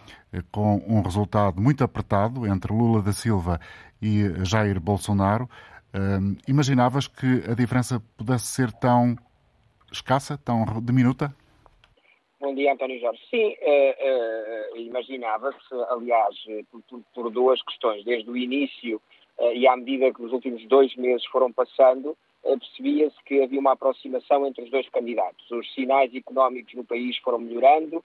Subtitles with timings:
[0.53, 3.61] com um resultado muito apertado entre Lula da Silva
[4.01, 5.49] e Jair Bolsonaro.
[5.93, 9.17] Uh, imaginavas que a diferença pudesse ser tão
[9.93, 11.35] escassa, tão diminuta?
[12.41, 13.21] Bom dia, António Jorge.
[13.29, 16.35] Sim, uh, uh, imaginava-se, aliás,
[16.71, 18.05] por, por, por, duas questões.
[18.05, 19.01] Desde o início
[19.39, 23.73] uh, e à medida que os últimos dois meses foram passando, percebia-se que havia uma
[23.73, 25.51] aproximação entre os dois candidatos.
[25.51, 28.05] Os sinais económicos no país foram melhorando.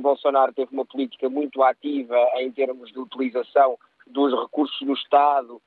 [0.00, 5.60] Bolsonaro teve uma política muito ativa em termos de utilização dos recursos do Estado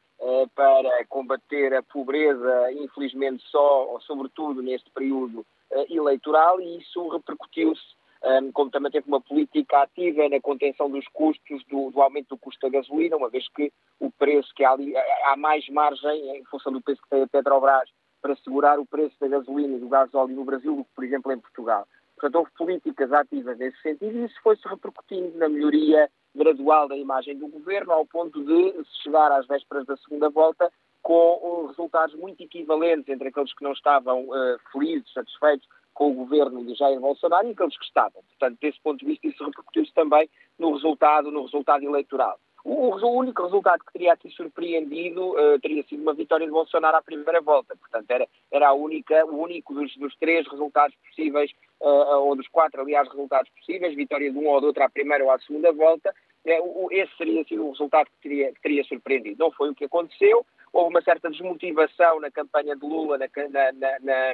[0.56, 7.95] para combater a pobreza, infelizmente só, ou sobretudo neste período uh, eleitoral e isso repercutiu-se,
[8.23, 12.38] ehm, como também teve uma política ativa na contenção dos custos, do, do, aumento do
[12.38, 16.38] custo da gasolina, uma vez que o preço que há ali, eh, há mais margem
[16.38, 17.90] em função do preço que tem a Petrobras
[18.22, 21.04] para segurar o preço da gasolina e do gás óleo no Brasil do que, por
[21.04, 21.88] exemplo, em Portugal.
[22.16, 27.38] Portanto, houve políticas ativas nesse sentido e isso foi-se repercutindo na melhoria gradual da imagem
[27.38, 32.44] do governo, ao ponto de se chegar às vésperas da segunda volta com resultados muito
[32.44, 37.48] equivalentes entre aqueles que não estavam uh, felizes, satisfeitos com o governo de Jair Bolsonaro
[37.48, 38.22] e aqueles que estavam.
[38.23, 40.30] Portanto, desse ponto de vista, isso repercutiu-se também
[40.60, 42.39] no resultado, no resultado eleitoral.
[42.70, 46.98] O, o, único resultado que teria aqui surpreendido uh, teria sido uma vitória de Bolsonaro
[46.98, 47.78] à primeira volta.
[47.78, 52.50] Portanto, era, era a única, o único dos, dos três resultados possíveis, uh, ou dos
[52.50, 55.72] quatro, aliás, resultados possíveis, vitória de um ou de outro à primeira ou à segunda
[55.72, 56.14] volta.
[56.45, 59.45] Uh, esse seria sido o resultado que teria, que teria surpreendido.
[59.45, 63.72] Não foi o que aconteceu houve uma certa desmotivação na campanha de Lula, na, na,
[64.02, 64.33] na,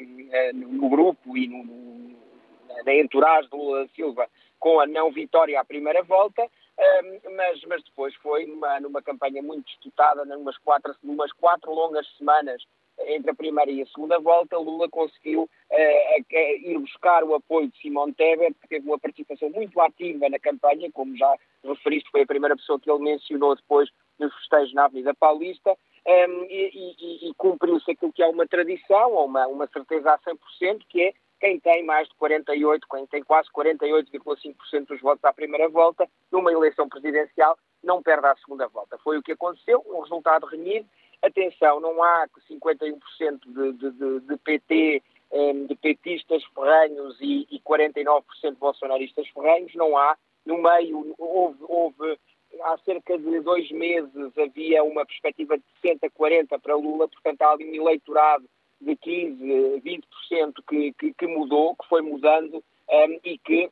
[0.53, 1.63] no grupo e no,
[2.83, 4.27] na entourage de Lula Silva
[4.59, 6.41] com a não vitória à primeira volta,
[7.35, 12.63] mas, mas depois foi numa, numa campanha muito disputada, numas quatro, numas quatro longas semanas
[13.07, 17.77] entre a primeira e a segunda volta, Lula conseguiu uh, ir buscar o apoio de
[17.79, 22.27] Simone Tebet, que teve uma participação muito ativa na campanha, como já referiste, foi a
[22.27, 27.33] primeira pessoa que ele mencionou depois nos festejos na Avenida Paulista, um, e, e, e
[27.35, 31.59] cumpriu-se aquilo que é uma tradição, ou uma, uma certeza a 100%, que é quem
[31.59, 36.87] tem mais de 48, quem tem quase 48,5% dos votos à primeira volta, numa eleição
[36.87, 38.97] presidencial, não perde à segunda volta.
[38.99, 40.87] Foi o que aconteceu, um resultado renhido.
[41.21, 42.99] Atenção, não há 51%
[43.45, 45.03] de, de, de, de PT,
[45.67, 50.15] de petistas ferranhos e, e 49% de bolsonaristas ferranhos, não há.
[50.45, 52.19] No meio houve, houve
[52.61, 57.79] há cerca de dois meses havia uma perspectiva de 60-40 para Lula, portanto há ali
[57.79, 58.45] um eleitorado
[58.83, 63.69] de 15, 20% que, que, que mudou, que foi mudando um, e, que,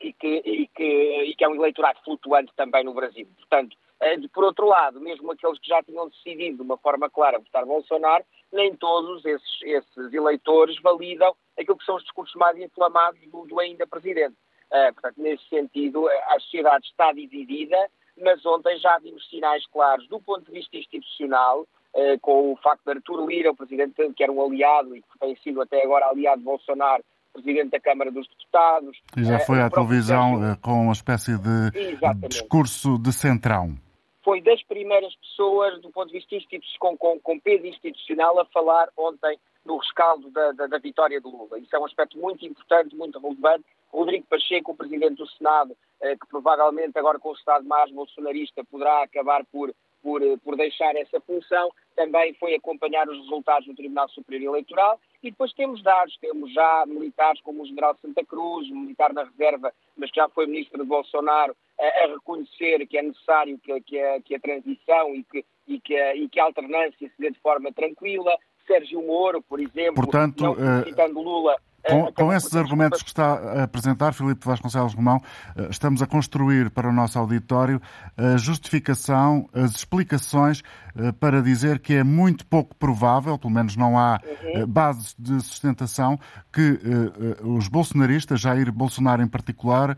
[0.00, 3.28] e, que, e, que, e que é um eleitorado flutuante também no Brasil.
[3.36, 7.38] Portanto, uh, por outro lado, mesmo aqueles que já tinham decidido de uma forma clara
[7.38, 13.20] votar Bolsonaro, nem todos esses, esses eleitores validam aquilo que são os discursos mais inflamados
[13.28, 14.36] do, do ainda presidente.
[14.70, 17.76] Uh, portanto, nesse sentido, a sociedade está dividida,
[18.16, 22.82] mas ontem já vimos sinais claros do ponto de vista institucional, uh, com o facto
[22.84, 26.06] de Artur Lira, o presidente que era um aliado e que tem sido até agora
[26.06, 28.98] aliado de Bolsonaro, presidente da Câmara dos Deputados.
[29.16, 32.28] E já foi uh, à televisão com uma espécie de Exatamente.
[32.28, 33.76] discurso de centrão
[34.24, 38.44] foi das primeiras pessoas, do ponto de vista institucional, com, com, com peso institucional, a
[38.46, 41.58] falar ontem no rescaldo da, da, da, vitória de Lula.
[41.58, 43.64] Isso é um aspecto muito importante, muito relevante.
[43.92, 48.64] Rodrigo Pacheco, o Presidente do Senado, eh, que provavelmente agora com o Estado mais bolsonarista
[48.64, 53.74] poderá acabar por, por, eh, por deixar essa função, também foi acompanhar os resultados do
[53.74, 55.00] Tribunal Superior Eleitoral.
[55.22, 59.72] E depois temos dados, temos já militares como o General Santa Cruz, militar na reserva,
[59.96, 63.98] mas que já foi Ministro de Bolsonaro, a, a reconhecer que é necessário que, que,
[64.00, 67.30] a, que a transição e que, e que, a, e que a alternância se dê
[67.30, 68.36] de forma tranquila.
[68.66, 71.56] Sérgio Moro, por exemplo, Portanto, não uh, Lula,
[71.88, 75.20] Com, com esses argumentos que está a apresentar, Filipe Vasconcelos Romão,
[75.56, 77.82] eh, estamos a construir para o nosso auditório
[78.16, 80.62] a justificação, as explicações
[80.96, 84.20] eh, para dizer que é muito pouco provável, pelo menos não há
[84.54, 84.66] uhum.
[84.66, 86.18] bases de sustentação,
[86.52, 86.78] que
[87.42, 89.96] os bolsonaristas, Jair Bolsonaro em particular,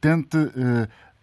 [0.00, 0.36] tente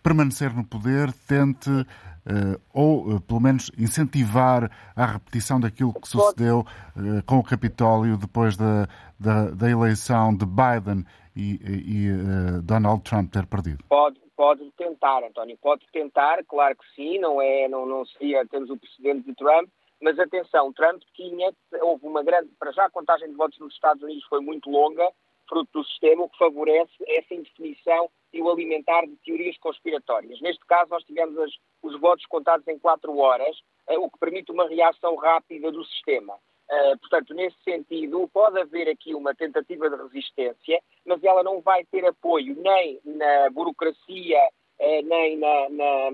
[0.04, 6.60] permanecer no poder, tente uh, ou uh, pelo menos incentivar a repetição daquilo que sucedeu
[6.60, 8.88] uh, com o Capitólio depois da,
[9.20, 11.06] da, da eleição de Biden
[11.36, 13.84] e, e Donald Trump ter perdido?
[13.90, 18.70] Pode, pode tentar, António, pode tentar, claro que sim, não é, não, não seria, temos
[18.70, 19.68] o precedente de Trump,
[20.00, 21.52] mas atenção, Trump tinha,
[21.82, 25.10] houve uma grande, para já a contagem de votos nos Estados Unidos foi muito longa,
[25.54, 30.42] fruto do sistema, o que favorece essa indefinição e o alimentar de teorias conspiratórias.
[30.42, 31.52] Neste caso, nós tivemos as,
[31.84, 33.56] os votos contados em quatro horas,
[33.90, 36.34] uh, o que permite uma reação rápida do sistema.
[36.34, 41.86] Uh, portanto, nesse sentido, pode haver aqui uma tentativa de resistência, mas ela não vai
[41.86, 44.40] ter apoio nem na burocracia,
[44.80, 46.12] uh, nem na, na,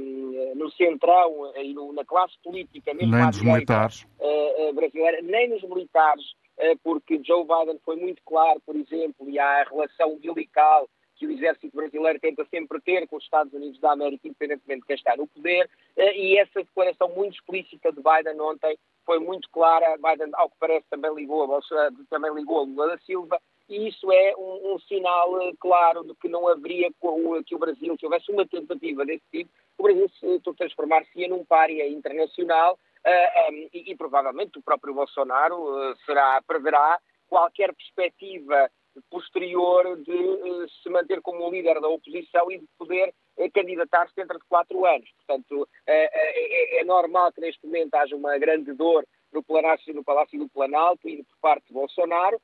[0.55, 4.05] no centrão e na classe política, mesmo nem nos militares.
[4.73, 6.25] brasileira, nem nos militares,
[6.83, 10.87] porque Joe Biden foi muito claro, por exemplo, e há a relação umbilical
[11.19, 14.87] que o exército brasileiro tenta sempre ter com os Estados Unidos da América, independentemente de
[14.87, 19.49] quem está no poder, eh, e essa declaração muito explícita de Biden ontem foi muito
[19.49, 19.97] clara.
[19.97, 21.59] Biden, ao que parece, também ligou a,
[22.09, 26.15] também ligou a Lula da Silva, e isso é um, um sinal eh, claro de
[26.15, 26.89] que não haveria
[27.45, 31.87] que o Brasil, que houvesse uma tentativa desse tipo, o Brasil se transformar-se num pária
[31.87, 32.79] internacional
[33.49, 38.69] um, e, provavelmente o próprio Bolsonaro uh, será, perderá qualquer perspectiva
[39.09, 44.37] posterior de uh, se manter como líder da oposição e de poder uh, candidatar-se dentro
[44.37, 45.09] de quatro anos.
[45.17, 50.03] Portanto, uh, é, é, normal que neste momento haja uma grande dor no Palácio, no
[50.03, 52.41] Palácio do Planalto e por parte de Bolsonaro,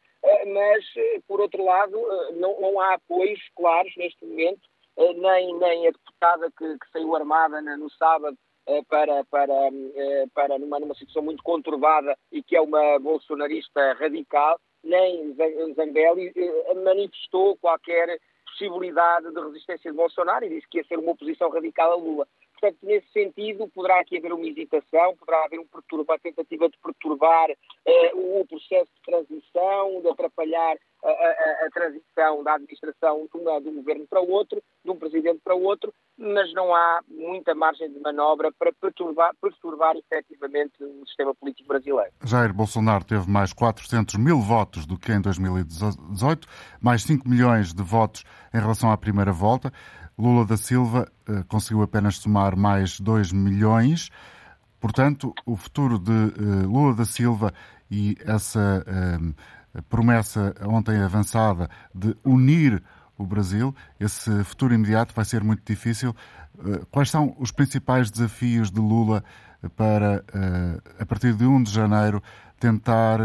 [0.47, 0.85] mas,
[1.27, 1.99] por outro lado,
[2.33, 4.61] não, não, há apoios claros neste momento,
[4.97, 8.37] nem, nem a deputada que, que saiu armada no sábado
[8.89, 9.53] para, para,
[10.33, 15.35] para numa, numa situação muito conturbada e que é uma bolsonarista radical, nem
[15.75, 21.11] Zambelli eh, manifestou qualquer possibilidade de resistência de Bolsonaro e disse que ia ser uma
[21.11, 22.27] oposição radical a Lula.
[22.53, 27.51] Portanto, nesse sentido, poderá aqui haver uma hesitação, poderá haver um uma tentativa de perturbar
[27.51, 33.59] uh, o processo de transição, de atrapalhar a, a, a transição da administração de, uma,
[33.59, 37.01] de um governo para o outro, de um presidente para o outro, mas não há
[37.09, 42.11] muita margem de manobra para perturbar, perturbar efetivamente o sistema político brasileiro.
[42.23, 46.47] Jair Bolsonaro teve mais 400 mil votos do que em 2018,
[46.81, 48.23] mais 5 milhões de votos
[48.53, 49.71] em relação à primeira volta.
[50.17, 54.09] Lula da Silva uh, conseguiu apenas somar mais 2 milhões.
[54.79, 57.53] Portanto, o futuro de uh, Lula da Silva
[57.91, 62.81] e essa uh, promessa ontem avançada de unir
[63.17, 66.15] o Brasil, esse futuro imediato vai ser muito difícil.
[66.91, 69.23] Quais são os principais desafios de Lula
[69.75, 70.23] para,
[70.99, 72.21] a partir de 1 de janeiro,
[72.59, 73.19] tentar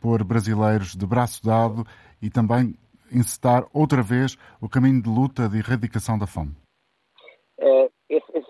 [0.00, 1.86] pôr brasileiros de braço dado
[2.20, 2.76] e também
[3.12, 6.56] incitar outra vez o caminho de luta de erradicação da fome?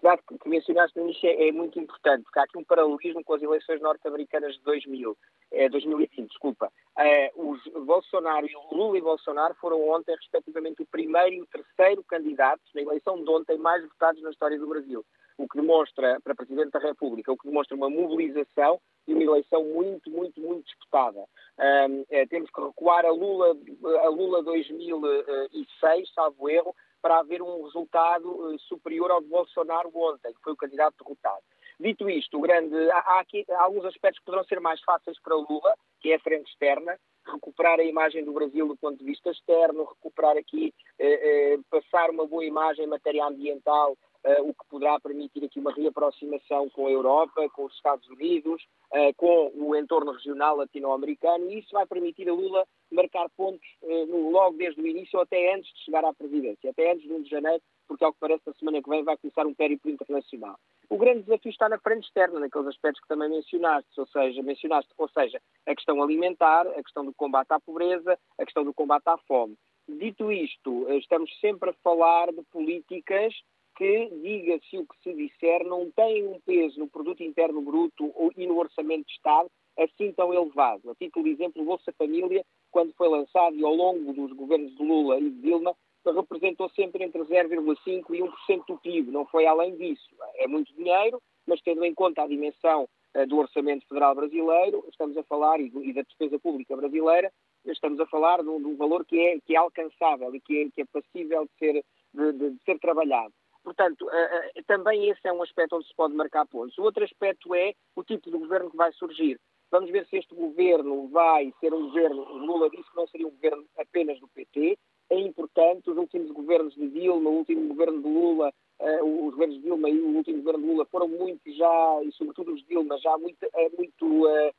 [0.07, 3.35] Dado que mencionaste no início é, é, muito importante, porque há aqui um paralelismo com
[3.35, 5.19] as eleições norte-americanas de 2000,
[5.51, 6.71] eh, 2020, desculpa.
[6.97, 12.61] Uh, os Bolsonaro, Lula e Bolsonaro foram ontem, respectivamente, o primeiro e o terceiro candidato
[12.73, 15.05] na eleição de ontem mais votados na história do Brasil
[15.39, 19.63] o que demonstra, para Presidente da República, o que demonstra uma mobilização e uma eleição
[19.65, 21.25] muito, muito, muito disputada.
[21.59, 23.55] Um, é, temos que recuar a Lula,
[24.03, 26.75] a Lula 2006, salvo erro,
[27.07, 31.41] para haver um resultado uh, superior ao de Bolsonaro ontem, que foi o candidato derrotado.
[31.79, 35.77] Dito isto, grande, há, aqui há alguns aspectos que poderão ser mais fáceis para Lula,
[36.01, 39.85] que é a frente externa, recuperar a imagem do Brasil do ponto de vista externo,
[39.85, 43.97] recuperar aqui, eh, eh, passar uma boa imagem em matéria ambiental
[44.43, 49.15] o que poderá permitir aqui uma reaproximação com a Europa, com os Estados Unidos, uh,
[49.17, 54.57] com o entorno regional latino-americano, e isso vai permitir a Lula marcar pontos uh, logo
[54.57, 57.63] desde o início, até antes de chegar à presidência, até antes de 1 de janeiro,
[57.87, 60.59] porque, ao que parece, na semana que vem vai começar um périplo internacional.
[60.89, 64.91] O grande desafio está na frente externa, naqueles aspectos que também mencionaste, ou seja, mencionaste,
[64.99, 69.07] ou seja, a questão alimentar, a questão do combate à pobreza, a questão do combate
[69.07, 69.57] à fome.
[69.89, 73.33] Dito isto, estamos sempre a falar de políticas
[73.77, 78.47] que, diga-se o que se disser, não tem um peso no produto interno bruto e
[78.47, 80.91] no orçamento de Estado assim tão elevado.
[80.91, 84.75] A título de exemplo, o Bolsa Família, quando foi lançado e ao longo dos governos
[84.75, 89.47] de Lula e de Dilma, representou sempre entre 0,5% e 1% do PIB, não foi
[89.47, 90.09] além disso.
[90.37, 95.17] É muito dinheiro, mas tendo em conta a dimensão uh, do orçamento federal brasileiro, estamos
[95.17, 97.33] a falar, e, da despesa pública brasileira,
[97.65, 100.83] estamos a falar de um, valor que é, que é alcançável e que é, que
[100.83, 103.35] é passível de ser, de, de ser trabalhado.
[103.67, 106.79] Portanto, uh, uh, também esse é um aspecto onde se pode marcar pontos.
[106.79, 109.41] O outro aspecto é o tipo de governo que vai surgir.
[109.73, 112.23] Vamos ver se este governo vai ser um governo.
[112.47, 114.79] Lula disse que não seria um governo apenas do PT.
[115.11, 115.91] É importante.
[115.91, 119.91] Os últimos governos de Dilma, o último governo de Lula, uh, os governos de Dilma
[119.91, 123.19] e o último governo de Lula foram muito já, e sobretudo os de Dilma, já
[123.19, 123.45] muito,
[123.77, 124.55] muito uh,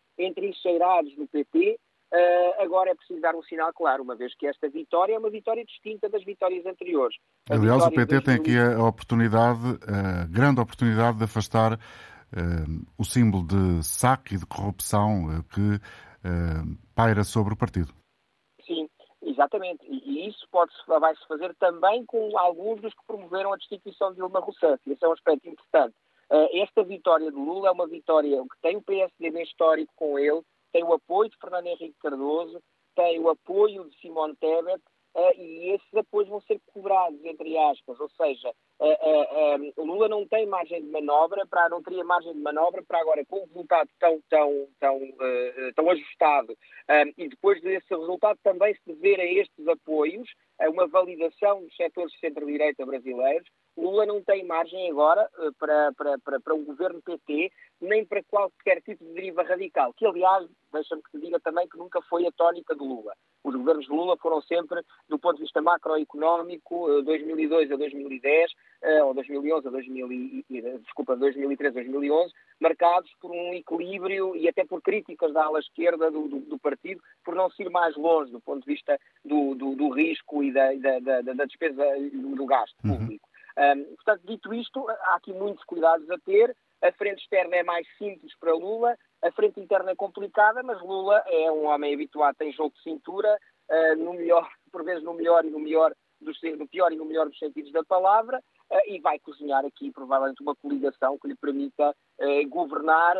[1.17, 1.79] no PT.
[2.13, 5.29] Uh, agora é preciso dar um sinal claro, uma vez que esta vitória é uma
[5.29, 7.17] vitória distinta das vitórias anteriores.
[7.49, 11.77] A Aliás, o PT tem aqui a oportunidade, a grande oportunidade de afastar uh,
[12.97, 15.79] o símbolo de saque e de corrupção uh, que
[16.93, 17.93] paira sobre o partido.
[18.65, 18.89] Sim,
[19.21, 19.85] exatamente.
[19.85, 20.45] E, isso
[20.87, 24.81] vai-se fazer também com alguns dos que promoveram a destituição de Dilma Rousseff.
[24.89, 25.95] Esse é um aspecto importante.
[26.51, 30.41] esta vitória de Lula é uma vitória que tem o PSD bem histórico com ele,
[30.71, 32.61] tem o apoio de Fernando Henrique Cardoso,
[32.95, 34.81] tem o apoio de Simone Tebet,
[35.17, 40.27] Uh, e esses apoios vão ser cobrados, entre aspas, ou seja, uh, uh, Lula não
[40.27, 43.89] tem margem de manobra, para, não teria margem de manobra para agora, com um resultado
[43.99, 44.99] tão, tão, tão,
[45.75, 46.55] tão ajustado,
[47.17, 52.11] e depois desse resultado também se dever a estes apoios, a uma validação dos setores
[52.11, 55.29] de centro-direita brasileiros, Lula não tem margem agora
[55.59, 60.05] para, para, para, para um governo PT, nem para qualquer tipo de deriva radical, que
[60.05, 63.13] aliás, deixa-me que te diga também que nunca foi a tónica de Lula.
[63.43, 68.51] Os governos de Lula foram sempre, do ponto de vista macroeconómico, 2002 eh, a 2010,
[68.81, 70.09] eh, ou 2011 a 2000,
[70.79, 76.09] desculpa, 2013 a 2011, marcados por um equilíbrio e até por críticas da ala esquerda
[76.09, 79.55] do, do, do partido, por não se ir mais longe do ponto de vista do,
[79.75, 82.97] do risco e da, da, da, da despesa do gasto uhum.
[82.97, 83.26] público.
[83.26, 83.26] Uhum.
[83.95, 86.55] Portanto, dito isto, há aqui muitos cuidados a ter.
[86.81, 91.23] A frente externa é mais simples para Lula, a frente interna é complicada, mas Lula
[91.25, 93.35] é um homem habituado, tem jogo de cintura,
[93.69, 97.05] uh, no melhor, por vezes no melhor e no melhor dos, no pior e no
[97.05, 101.35] melhor dos sentidos da palavra, uh, e vai cozinhar aqui provavelmente uma coligação que lhe
[101.35, 101.95] permita
[102.49, 103.15] governar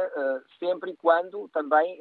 [0.59, 1.99] sempre e quando também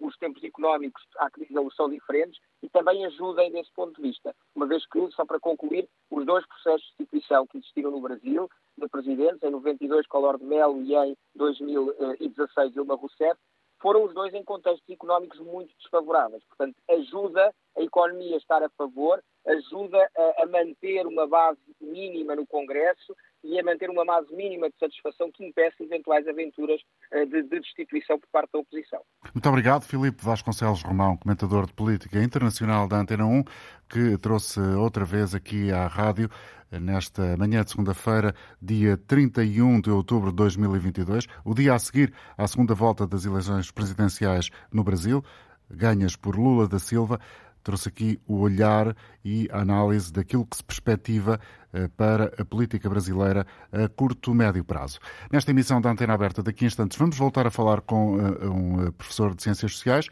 [0.00, 1.02] os tempos económicos,
[1.32, 4.34] que dizer, são diferentes e também ajudem desse ponto de vista.
[4.54, 8.48] Uma vez que, só para concluir, os dois processos de instituição que existiram no Brasil,
[8.76, 13.40] de presidentes, em 92 Collor de Mello e em 2016 Dilma Rousseff,
[13.80, 16.42] foram os dois em contextos económicos muito desfavoráveis.
[16.44, 22.34] Portanto, ajuda a economia a estar a favor, ajuda a, a manter uma base mínima
[22.34, 23.14] no Congresso
[23.44, 26.80] e a manter uma base mínima de satisfação que impeça eventuais aventuras
[27.12, 29.00] uh, de, de, destituição por parte da oposição.
[29.32, 33.44] Muito obrigado, Filipe Vasconcelos Romão, comentador de política internacional da Antena 1,
[33.88, 36.28] que trouxe outra vez aqui à rádio
[36.70, 42.12] eh, nesta manhã de segunda-feira, dia 31 de outubro de 2022, o dia a seguir
[42.36, 45.24] à segunda volta das eleições presidenciais no Brasil,
[45.70, 47.20] ganhas por Lula da Silva
[47.66, 48.94] trouxe aqui o olhar
[49.24, 51.40] e a análise daquilo que se perspectiva
[51.72, 55.00] eh, para a política brasileira a curto, médio prazo.
[55.32, 58.86] Nesta emissão da Antena Aberta, daqui a instantes, vamos voltar a falar com eh, um
[58.86, 60.06] eh, professor de Ciências Sociais,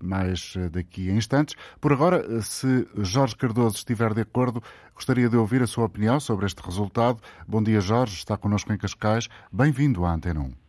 [0.00, 1.56] mais daqui a instantes.
[1.80, 4.62] Por agora, se Jorge Cardoso estiver de acordo,
[4.94, 7.20] gostaria de ouvir a sua opinião sobre este resultado.
[7.46, 9.28] Bom dia, Jorge, está connosco em Cascais.
[9.52, 10.59] Bem-vindo à Antena 1.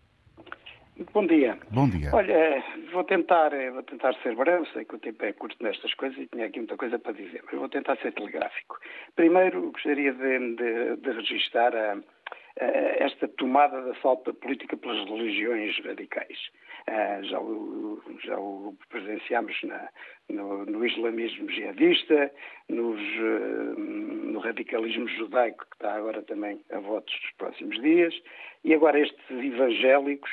[1.13, 1.57] Bom dia.
[1.71, 2.09] Bom dia.
[2.13, 5.93] Olha, vou tentar, eh, vou tentar ser breve, sei que o tempo é curto nestas
[5.95, 8.77] coisas e tinha aqui muita coisa para dizer, mas vou tentar ser telegráfico.
[9.15, 11.93] Primeiro, gostaria de, de, de registrar a,
[12.59, 12.65] a,
[13.03, 16.37] esta tomada da falta política pelas religiões radicais.
[16.89, 19.89] Uh, já, o, já o presenciámos na,
[20.29, 22.31] no, no, islamismo jihadista,
[22.69, 28.13] nos, uh, no radicalismo judaico, que está agora também a votos dos próximos dias,
[28.63, 30.31] e agora estes evangélicos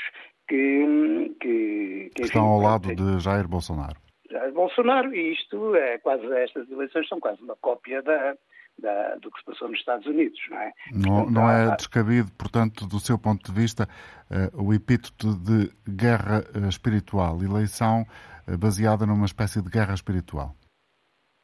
[0.49, 3.97] que, que, que estão ao lado de Jair Bolsonaro.
[4.31, 8.35] Jair Bolsonaro, e isto é quase, estas eleições são quase uma cópia da,
[8.79, 10.73] da, do que se passou nos Estados Unidos, não é?
[10.93, 11.77] Não, portanto, não é há...
[11.77, 13.89] descabido, portanto, do seu ponto de vista,
[14.31, 18.07] uh, o epíteto de guerra uh, espiritual, eleição
[18.47, 20.55] uh, baseada numa espécie de guerra espiritual.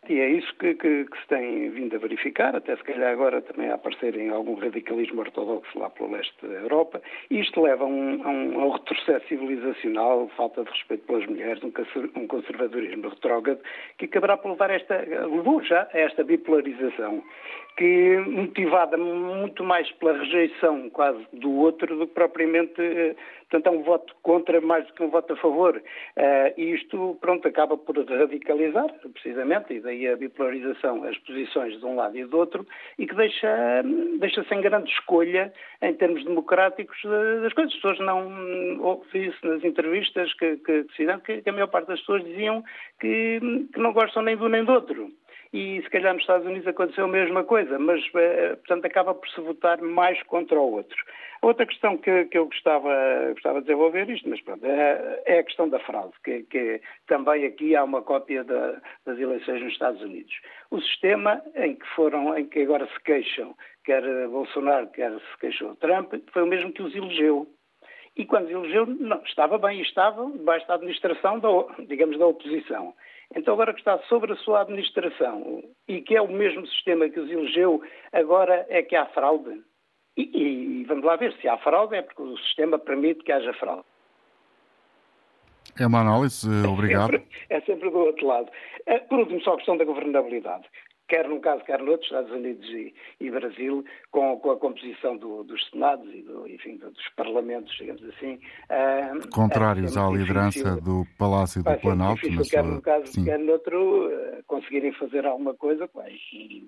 [0.09, 3.41] E é isso que, que, que, se tem vindo a verificar, até se calhar agora
[3.43, 7.03] também a aparecer em algum radicalismo ortodoxo lá pelo leste da Europa.
[7.31, 11.63] Isto leva a um, a um, a um retrocesso civilizacional, falta de respeito pelas mulheres,
[11.65, 13.61] um conservadorismo retrógrado,
[13.99, 17.23] que acabará por levar esta, levou já a esta bipolarização
[17.77, 23.17] que motivada muito mais pela rejeição quase do outro do que propriamente, eh,
[23.49, 25.77] portanto, é um voto contra mais do que um voto a favor.
[25.77, 31.85] Uh, e isto, pronto, acaba por radicalizar, precisamente, e daí a bipolarização, as posições de
[31.85, 32.67] um lado e do outro,
[32.99, 33.83] e que deixa,
[34.19, 36.99] deixa sem grande escolha, em termos democráticos,
[37.43, 37.73] das coisas.
[37.73, 42.25] As pessoas não, ouvi-se nas entrevistas que, que, que, que, a maior parte das pessoas
[42.25, 42.63] diziam
[43.01, 43.41] que,
[43.73, 45.11] que não gostam nem do nem do outro
[45.55, 49.29] e se calhar nos Estados Unidos aconteceu a mesma coisa, mas, eh, portanto, acaba por
[49.29, 50.97] se votar mais contra o outro.
[51.41, 52.91] A outra questão que, que eu gostava,
[53.31, 57.47] gostava de desenvolver isto, mas pronto, é, é a questão da fraude, que, que, também
[57.47, 60.35] aqui há uma cópia da, das eleições nos Estados Unidos.
[60.73, 65.77] O sistema em que foram, em que agora se queixam, quer Bolsonaro, quer se queixou
[65.77, 67.47] Trump, foi o mesmo que os elegeu.
[68.17, 71.49] E quando elegeu, não, estava bem, estava debaixo da administração, da,
[71.87, 72.93] digamos, da oposição.
[73.35, 77.19] Então, agora que está sobre a sua administração e que é o mesmo sistema que
[77.19, 79.61] os elegeu, agora é que há fraude.
[80.17, 83.53] E, e vamos lá ver se há fraude, é porque o sistema permite que haja
[83.55, 83.85] fraude.
[85.79, 87.15] É uma análise, obrigado.
[87.15, 88.49] É sempre, é sempre do outro lado.
[88.87, 90.65] Eh, por último, só a questão da governabilidade
[91.09, 95.17] quer num caso, quer no outro, Estados Unidos e, e Brasil, com, com, a composição
[95.17, 98.39] do, dos Senados e do, enfim, dos Parlamentos, digamos assim.
[98.71, 102.23] Uh, Contrários é à liderança do Palácio do Planalto.
[102.23, 103.25] Difícil, quer num caso, sim.
[103.25, 105.89] quer no outro, uh, conseguirem fazer alguma coisa
[106.33, 106.67] e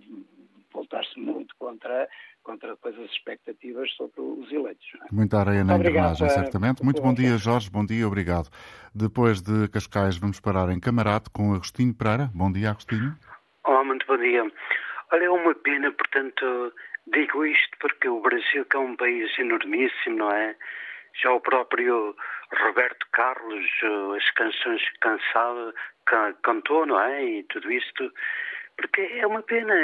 [0.72, 2.06] voltar-se muito contra,
[2.42, 4.86] contra depois as expectativas sobre os eleitos.
[4.94, 5.14] É?
[5.14, 6.84] Muita areia na engrenagem, certamente.
[6.84, 7.70] Muito bom dia, Jorge.
[7.70, 8.50] Bom dia, obrigado.
[8.94, 12.30] Depois de Cascais, vamos parar em Camarate com Agostinho Pereira.
[12.34, 13.16] Bom dia, Agostinho.
[14.16, 14.50] Bom dia.
[15.12, 16.72] Olha, é uma pena, portanto,
[17.06, 20.56] digo isto porque o Brasil, que é um país enormíssimo, não é?
[21.22, 22.16] Já o próprio
[22.50, 23.66] Roberto Carlos,
[24.16, 25.74] as canções que cansava,
[26.42, 27.24] cantou, não é?
[27.26, 28.10] E tudo isto.
[28.78, 29.74] Porque é uma pena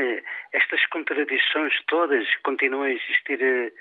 [0.54, 3.38] estas contradições todas continuam a existir.
[3.42, 3.72] Eh,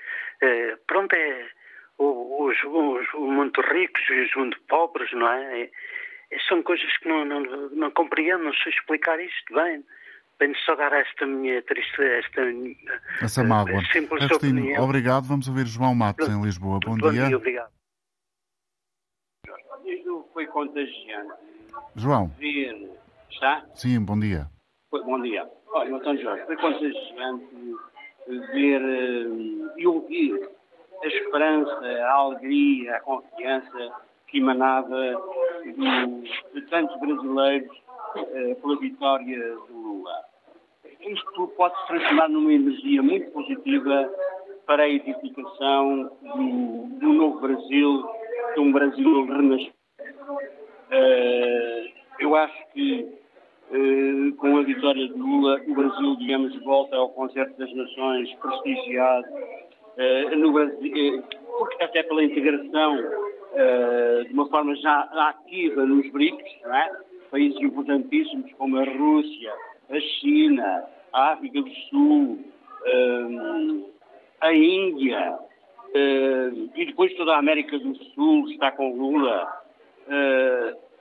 [0.42, 1.48] eh, pronto, é
[1.96, 5.70] os, os, muito ricos e os muito pobres, não é?
[6.46, 7.40] são coisas que não, não,
[7.70, 9.82] não compreendo, não sei explicar isto bem.
[10.40, 12.40] Venho só dar esta minha tristeza, esta
[13.24, 13.80] Essa mágoa.
[13.92, 14.84] simples Agostinho, opinião.
[14.84, 15.24] obrigado.
[15.24, 16.80] Vamos ouvir João Matos em Lisboa.
[16.84, 17.26] Bom, Bom dia.
[17.28, 17.36] dia.
[17.36, 17.70] Obrigado.
[19.84, 21.32] Isto foi contagiante.
[21.96, 22.28] João.
[22.38, 22.90] Ver,
[23.30, 23.64] está?
[23.74, 24.46] Sim, bom dia.
[24.90, 25.48] Foi, bom dia.
[25.74, 27.46] Olha, António Jorge, foi contagiante
[28.52, 28.80] ver
[29.76, 30.48] e ouvir
[31.02, 33.92] a esperança, a alegria, a confiança
[34.28, 34.88] que emanava
[35.64, 36.22] do,
[36.54, 37.70] de tantos brasileiros
[38.16, 40.32] uh, pela vitória do Lula.
[41.00, 44.10] Isto pode se transformar numa energia muito positiva
[44.66, 48.04] para a edificação do, do novo Brasil,
[48.54, 49.74] de um Brasil renascido.
[50.92, 53.08] Uh, eu acho que
[53.70, 59.26] uh, com a vitória de Lula, o Brasil, digamos, volta ao concerto das nações prestigiado
[59.26, 61.24] uh, no Brasil,
[61.58, 62.96] porque até pela integração
[64.26, 67.11] de uma forma já ativa nos BRICS, é?
[67.32, 69.52] Países importantíssimos como a Rússia,
[69.90, 72.44] a China, a África do Sul,
[72.82, 73.90] uh,
[74.42, 79.48] a Índia, uh, e depois toda a América do Sul está com Lula.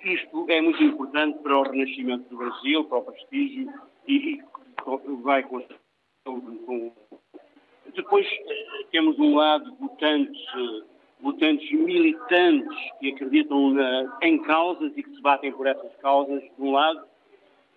[0.03, 3.69] isto é muito importante para o renascimento do Brasil, para o prestígio
[4.07, 4.41] e,
[5.21, 5.61] vai com,
[7.93, 8.25] depois
[8.91, 10.41] temos um lado votantes
[11.21, 16.51] votantes militantes que acreditam na, em causas e que se batem por essas causas, de
[16.59, 17.01] um lado,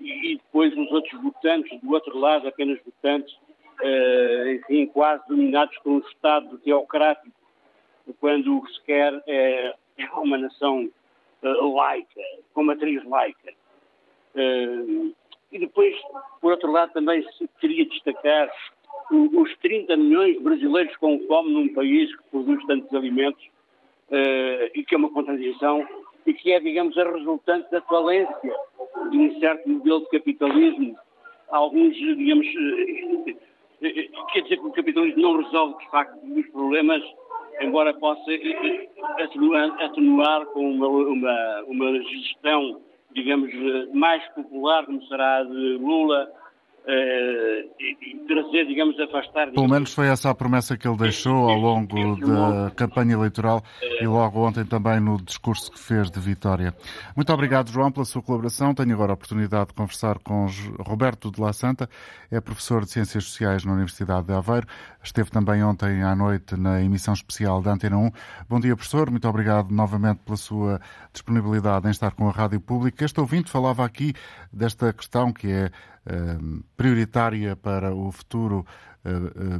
[0.01, 5.77] e, e depois os outros votantes, do outro lado, apenas votantes, uh, enfim, quase dominados
[5.79, 7.35] por um Estado teocrático,
[8.21, 10.91] quando o que se quer é, é uma nação
[11.43, 12.21] uh, laica,
[12.53, 13.53] com matriz laica.
[14.35, 15.15] Uh,
[15.53, 15.95] e depois,
[16.41, 17.25] por outro lado, também
[17.61, 18.51] queria destacar
[19.11, 23.45] os 30 milhões de brasileiros com fome num país que produz tantos alimentos
[24.11, 25.87] uh, e que é uma contradição
[26.27, 28.35] e que é, digamos, a resultante da falência
[29.11, 30.97] de um certo modelo de capitalismo.
[31.51, 37.03] Alguns, digamos, uh, quer dizer que o capitalismo não resolve, de facto, os problemas,
[37.61, 38.31] embora possa
[39.19, 42.81] atenuar, atenuar com uma, uma, uma gestão,
[43.13, 43.53] digamos,
[43.93, 46.33] mais popular, como será a de Lula,
[46.87, 49.51] Uh, e, trazer, digamos, afastar.
[49.53, 53.63] Pelo menos foi essa a promessa que ele deixou ao longo da campanha eleitoral
[54.01, 56.75] e logo ontem também no discurso que fez de vitória.
[57.17, 58.75] Muito obrigado, João, pela sua colaboração.
[58.75, 60.47] Tenho agora a oportunidade de conversar com
[60.79, 61.89] Roberto de La Santa,
[62.31, 64.67] é professor de Ciências Sociais na Universidade de Aveiro.
[65.03, 68.11] Esteve também ontem à noite na emissão especial da Antena 1.
[68.49, 69.11] Bom dia, professor.
[69.11, 70.81] Muito obrigado novamente pela sua
[71.13, 73.05] disponibilidade em estar com a Rádio Pública.
[73.05, 74.13] Este ouvinte falava aqui
[74.53, 75.71] desta questão que é
[76.77, 78.67] prioritária para o futuro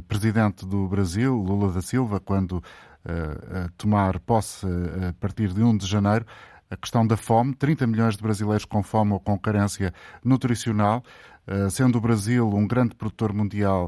[0.07, 2.63] presidente do Brasil, Lula da Silva, quando
[3.77, 4.65] tomar posse
[5.09, 6.25] a partir de 1 de janeiro
[6.69, 7.53] a questão da fome.
[7.53, 11.03] 30 milhões de brasileiros com fome ou com carência nutricional,
[11.69, 13.87] sendo o Brasil um grande produtor mundial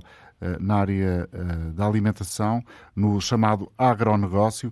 [0.60, 1.28] na área
[1.74, 2.64] da alimentação,
[2.96, 4.72] no chamado agronegócio.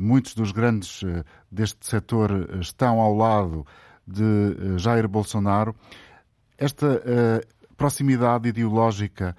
[0.00, 1.02] Muitos dos grandes
[1.52, 3.66] deste setor estão ao lado
[4.06, 5.76] de Jair Bolsonaro.
[6.58, 7.02] Esta
[7.76, 9.36] proximidade ideológica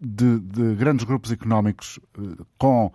[0.00, 2.00] de, de grandes grupos económicos
[2.58, 2.92] com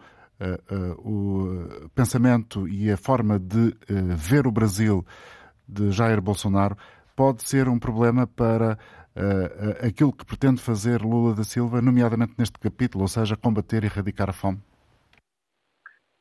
[0.99, 3.75] o pensamento e a forma de
[4.15, 5.05] ver o Brasil
[5.67, 6.77] de Jair Bolsonaro
[7.15, 8.77] pode ser um problema para
[9.15, 13.87] uh, aquilo que pretende fazer Lula da Silva, nomeadamente neste capítulo, ou seja, combater e
[13.87, 14.59] erradicar a fome?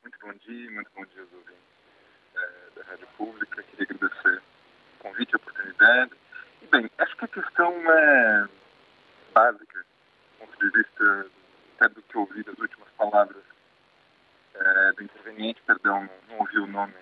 [0.02, 1.62] Muito bom dia, muito bom dia aos ouvintes
[2.34, 3.62] uh, da Rádio Pública.
[3.62, 4.42] Queria agradecer
[4.98, 6.10] o convite e a oportunidade.
[6.70, 8.48] Bem, acho que a questão é
[9.32, 11.26] básica, do ponto de vista
[11.78, 13.42] até do que ouvi das últimas palavras
[14.54, 16.94] uh, do interveniente, perdão, não, ouvi o nome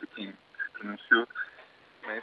[0.00, 1.28] de quem se pronunciou,
[2.04, 2.22] mas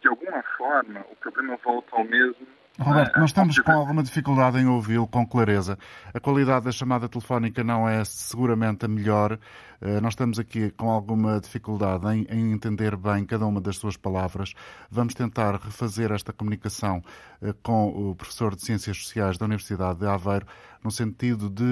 [0.00, 2.46] de alguma forma o problema volta ao mesmo.
[2.78, 5.78] Roberto, nós estamos com alguma dificuldade em ouvi-lo com clareza.
[6.14, 9.38] A qualidade da chamada telefónica não é seguramente a melhor.
[9.82, 13.98] Eh, nós estamos aqui com alguma dificuldade em, em, entender bem cada uma das suas
[13.98, 14.54] palavras.
[14.90, 17.02] Vamos tentar refazer esta comunicação
[17.42, 20.46] eh, com o professor de Ciências Sociais da Universidade de Aveiro,
[20.82, 21.64] no sentido de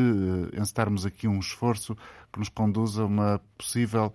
[0.53, 1.97] eh, encetarmos aqui um esforço
[2.31, 4.13] que nos conduza a uma possível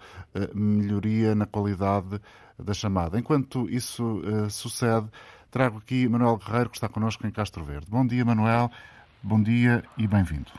[0.53, 2.21] melhoria na qualidade
[2.59, 3.17] da chamada.
[3.17, 5.09] Enquanto isso sucede,
[5.53, 7.85] trago aqui Manuel Guerreiro, que está connosco em Castro Verde.
[7.87, 8.71] Bom dia, Manuel.
[9.21, 10.49] Bom dia e bem-vindo.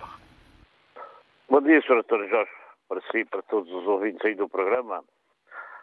[1.51, 2.05] Bom dia, Sr.
[2.05, 2.31] Dr.
[2.31, 2.53] Jorge,
[2.89, 5.03] para si e para todos os ouvintes aí do programa.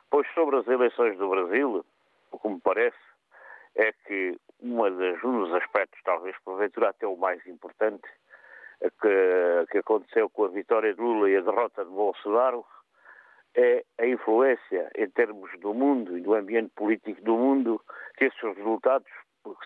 [0.09, 1.85] Pois sobre as eleições do Brasil,
[2.31, 2.95] o que me parece
[3.75, 8.07] é que um dos aspectos, talvez porventura até o mais importante,
[8.79, 12.65] que, que aconteceu com a vitória de Lula e a derrota de Bolsonaro,
[13.55, 17.81] é a influência em termos do mundo e do ambiente político do mundo
[18.17, 19.11] que esses resultados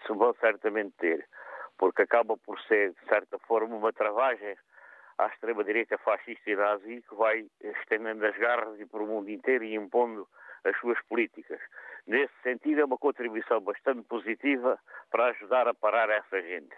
[0.05, 1.27] se vão certamente ter,
[1.77, 4.55] porque acaba por ser, de certa forma, uma travagem
[5.17, 9.63] à extrema-direita fascista e nazi que vai estendendo as garras e por o mundo inteiro
[9.63, 10.27] e impondo
[10.63, 11.59] as suas políticas.
[12.07, 16.75] Nesse sentido, é uma contribuição bastante positiva para ajudar a parar essa gente.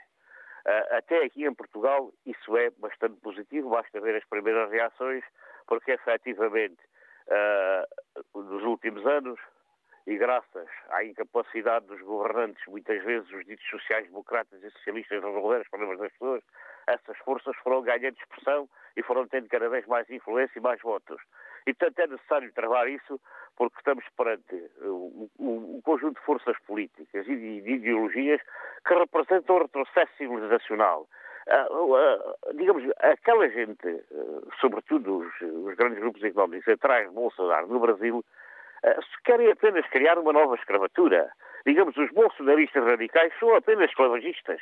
[0.66, 5.24] Ah, até aqui em Portugal, isso é bastante positivo, basta ver as primeiras reações,
[5.66, 6.78] porque efetivamente
[7.28, 9.40] uh, dos últimos anos
[10.08, 15.60] e graças à incapacidade dos governantes, muitas vezes os ditos sociais-democratas e socialistas, de resolver
[15.60, 16.44] os problemas das pessoas,
[16.88, 21.22] essas forças foram ganhando expressão e foram tendo cada vez mais influência e mais votos.
[21.68, 23.20] E, portanto, é necessário travar isso
[23.58, 28.40] porque estamos perante um, um, conjunto de forças políticas e de, de ideologias
[28.88, 31.06] que representam o retrocesso civilizacional.
[31.48, 34.04] Uh, uh, digamos, aquela gente,
[34.60, 38.24] sobretudo os, os, grandes grupos económicos atrás de Bolsonaro no Brasil,
[38.84, 41.30] se querem apenas criar uma nova escravatura.
[41.66, 44.60] Digamos, os bolsonaristas radicais são apenas esclavagistas.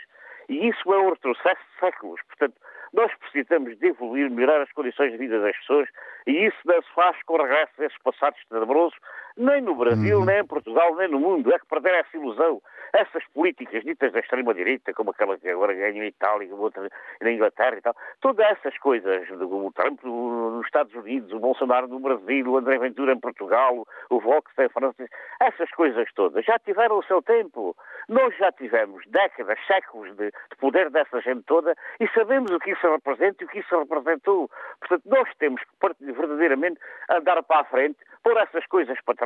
[0.48, 2.22] E isso é um retrocesso de séculos.
[2.28, 2.56] Portanto,
[2.94, 5.90] nós precisamos de evoluir, melhorar as condições de vida das pessoas
[6.26, 8.98] e isso não se faz com regresso a esses passados tenebrosos,
[9.38, 10.26] nem no Brasil, uhum.
[10.26, 11.54] nem em Portugal, nem no mundo.
[11.54, 12.62] É que perder essa ilusão.
[12.94, 17.78] Essas políticas ditas da extrema-direita, como aquela que agora ganha em Itália, outra na Inglaterra
[17.78, 22.58] e tal, todas essas coisas, o Trump nos Estados Unidos, o Bolsonaro no Brasil, o
[22.58, 25.06] André Ventura em Portugal, o Vox em França,
[25.42, 27.76] essas coisas todas já tiveram o seu tempo.
[28.08, 32.72] Nós já tivemos décadas, séculos de, de poder dessa gente toda e sabemos o que
[32.72, 34.50] isso representa e o que isso representou.
[34.80, 39.25] Portanto, nós temos que verdadeiramente andar para a frente, pôr essas coisas para trás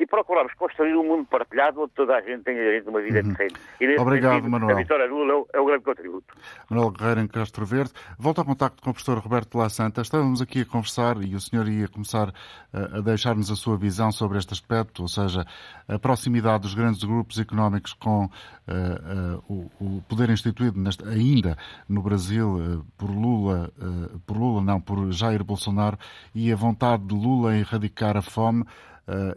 [0.00, 3.20] e procurarmos construir um mundo partilhado onde toda a gente tenha direito a uma vida
[3.20, 3.28] uhum.
[3.28, 3.54] decente.
[3.78, 4.76] E Obrigado, sentido, Manuel.
[4.76, 6.34] A vitória Lula é o grande contributo.
[6.70, 7.92] Manuel Guerreiro, em Castro Verde.
[8.18, 10.00] Volto ao contacto com o professor Roberto La Santa.
[10.00, 12.32] Estávamos aqui a conversar e o senhor ia começar
[12.72, 15.44] eh, a deixar-nos a sua visão sobre este aspecto, ou seja,
[15.86, 21.58] a proximidade dos grandes grupos económicos com uh, uh, o, o, poder instituído neste, ainda
[21.88, 23.70] no Brasil uh, por Lula,
[24.26, 25.98] por Lula não, por Jair Bolsonaro
[26.34, 28.64] e a vontade de Lula em erradicar a fome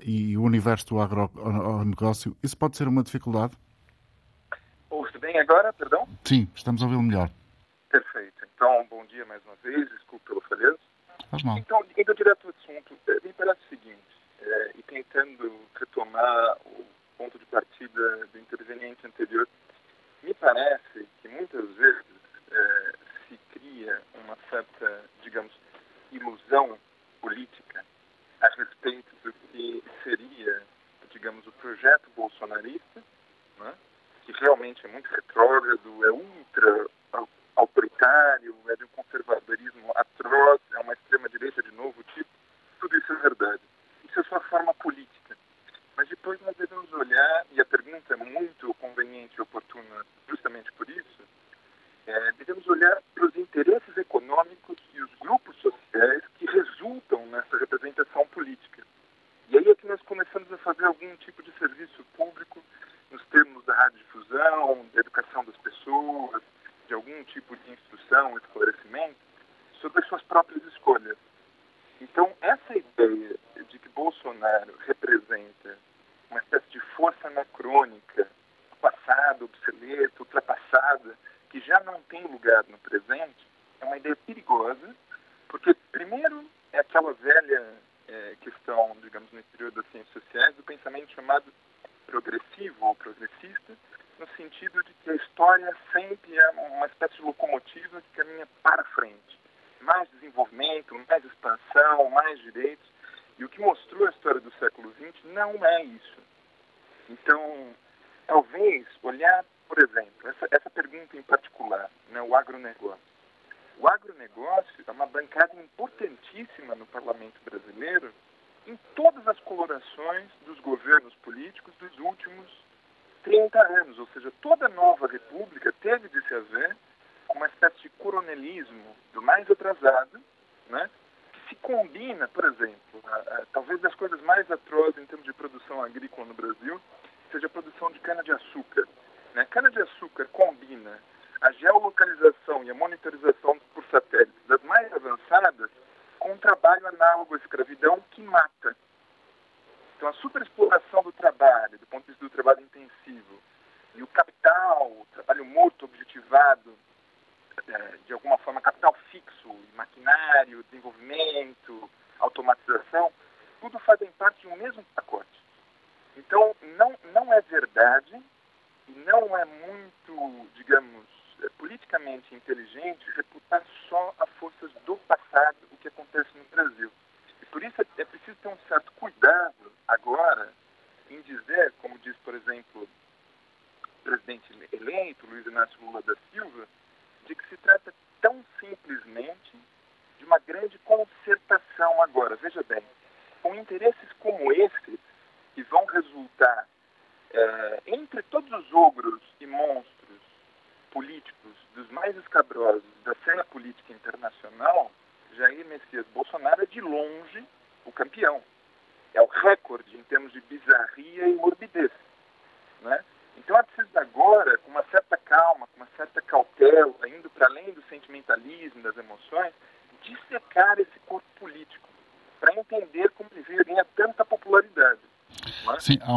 [0.01, 2.35] e o universo do agronegócio.
[2.43, 3.57] Isso pode ser uma dificuldade?
[4.89, 6.07] Ouve-se bem agora, perdão?
[6.23, 7.29] Sim, estamos a ouvi-lo melhor.
[7.89, 8.45] Perfeito.
[8.55, 10.79] Então, bom dia mais uma vez, desculpe pelo falhanço.
[11.29, 11.57] Faz mal.
[11.57, 13.99] Então, indo direto ao assunto, me parece o seguinte,
[14.39, 16.85] é, e tentando retomar o
[17.17, 19.47] ponto de partida do interveniente anterior,
[20.21, 22.05] me parece que muitas vezes
[22.51, 22.91] é,
[23.27, 25.51] se cria uma certa, digamos,
[26.11, 26.77] ilusão
[27.21, 27.83] política
[28.43, 30.61] a respeito do que seria,
[31.11, 33.01] digamos, o projeto bolsonarista
[33.57, 33.73] né?
[34.25, 36.87] que realmente é muito retrógrado, é ultra
[37.55, 42.29] autoritário, é de um conservadorismo atroz, é uma extrema-direita de novo tipo,
[42.79, 43.61] tudo isso é verdade.
[44.03, 45.37] Isso é sua forma política.
[45.95, 50.89] Mas depois nós devemos olhar, e a pergunta é muito conveniente e oportuna justamente por
[50.89, 51.23] isso,
[52.05, 58.27] é, devemos olhar para os interesses econômicos e os grupos sociais que resultam nessa representação
[58.27, 58.83] política.
[59.49, 62.61] E aí é que nós começamos a fazer algum tipo de serviço público
[63.11, 66.41] nos termos da radiodifusão, da educação das pessoas,
[66.87, 69.15] de algum tipo de instrução, esclarecimento,
[69.79, 71.17] sobre as suas próprias escolhas.
[72.01, 73.35] Então, essa ideia
[73.69, 74.73] de que Bolsonaro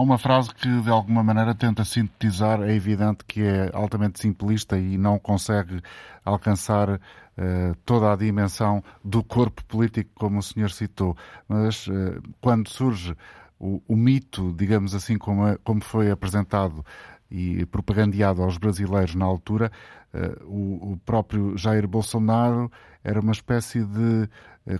[0.06, 4.96] uma frase que de alguma maneira tenta sintetizar, é evidente que é altamente simplista e
[4.96, 5.82] não consegue
[6.24, 11.16] alcançar uh, toda a dimensão do corpo político, como o senhor citou,
[11.48, 13.16] mas uh, quando surge
[13.58, 16.86] o, o, mito, digamos assim, como, é, como foi apresentado
[17.28, 19.72] e propagandeado aos brasileiros na altura,
[20.14, 22.70] uh, o, o, próprio Jair Bolsonaro
[23.02, 24.28] era uma espécie de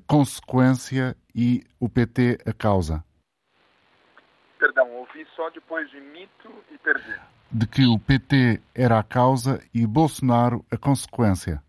[0.07, 3.05] consequência e o PT a causa.
[4.59, 7.21] Perdão, ouvi só depois de mito e perdi.
[7.51, 11.63] De que o PT era a causa e Bolsonaro a consequência.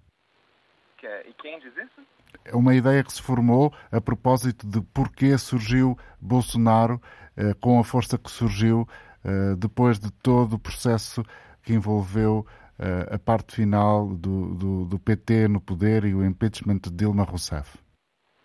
[0.97, 2.05] Que é, e quem diz isso?
[2.43, 7.01] É uma ideia que se formou a propósito de porquê surgiu Bolsonaro
[7.36, 8.88] eh, com a força que surgiu
[9.23, 11.23] eh, depois de todo o processo
[11.63, 12.45] que envolveu
[12.79, 17.23] eh, a parte final do, do, do, PT no poder e o impeachment de Dilma
[17.23, 17.77] Rousseff.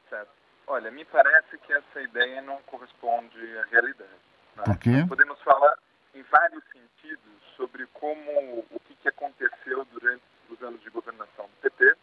[0.09, 0.33] Certo.
[0.67, 4.22] Olha, me parece que essa ideia não corresponde à realidade.
[4.57, 4.65] Né?
[4.65, 5.05] Por quê?
[5.09, 5.79] Podemos falar
[6.15, 11.57] em vários sentidos sobre como o que, que aconteceu durante os anos de governação do
[11.63, 11.97] PT,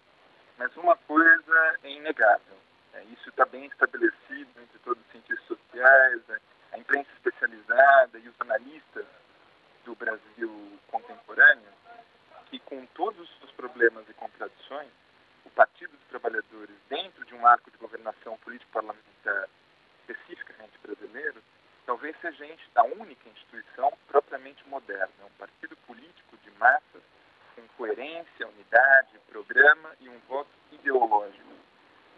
[0.57, 2.57] mas uma coisa é inegável.
[2.93, 6.39] É, isso está bem estabelecido entre todos os cientistas sociais, né?
[6.71, 9.05] a imprensa especializada e os analistas
[9.85, 11.71] do Brasil contemporâneo,
[12.47, 14.89] que com todos os problemas e contradições,
[15.45, 19.47] o Partido dos Trabalhadores, dentro de um arco de governação político-parlamentar
[20.01, 21.41] especificamente brasileiro,
[21.89, 27.01] talvez seja a única instituição propriamente moderna, um partido político de massas
[27.55, 31.49] com coerência, unidade, programa e um voto ideológico.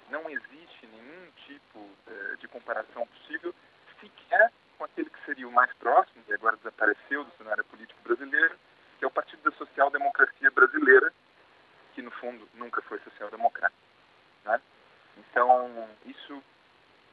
[0.10, 3.56] Não existe nenhum tipo uh, de comparação possível,
[4.02, 8.56] sequer com aquele que seria o mais próximo, e agora desapareceu do cenário político brasileiro,
[9.00, 11.14] que é o Partido da Social Democracia Brasileira,
[11.94, 13.74] que no fundo nunca foi social-democrata.
[14.44, 14.60] Né?
[15.18, 16.44] Então, isso,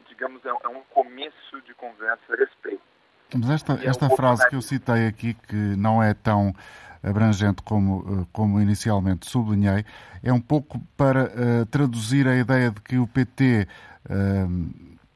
[0.08, 2.82] digamos, é, é um começo de conversa a respeito.
[3.34, 6.54] Mas esta, é esta frase que eu citei aqui, que não é tão
[7.02, 9.84] abrangente como, eh, como inicialmente sublinhei,
[10.22, 14.46] é um pouco para uh, traduzir a ideia de que o PT uh, eh,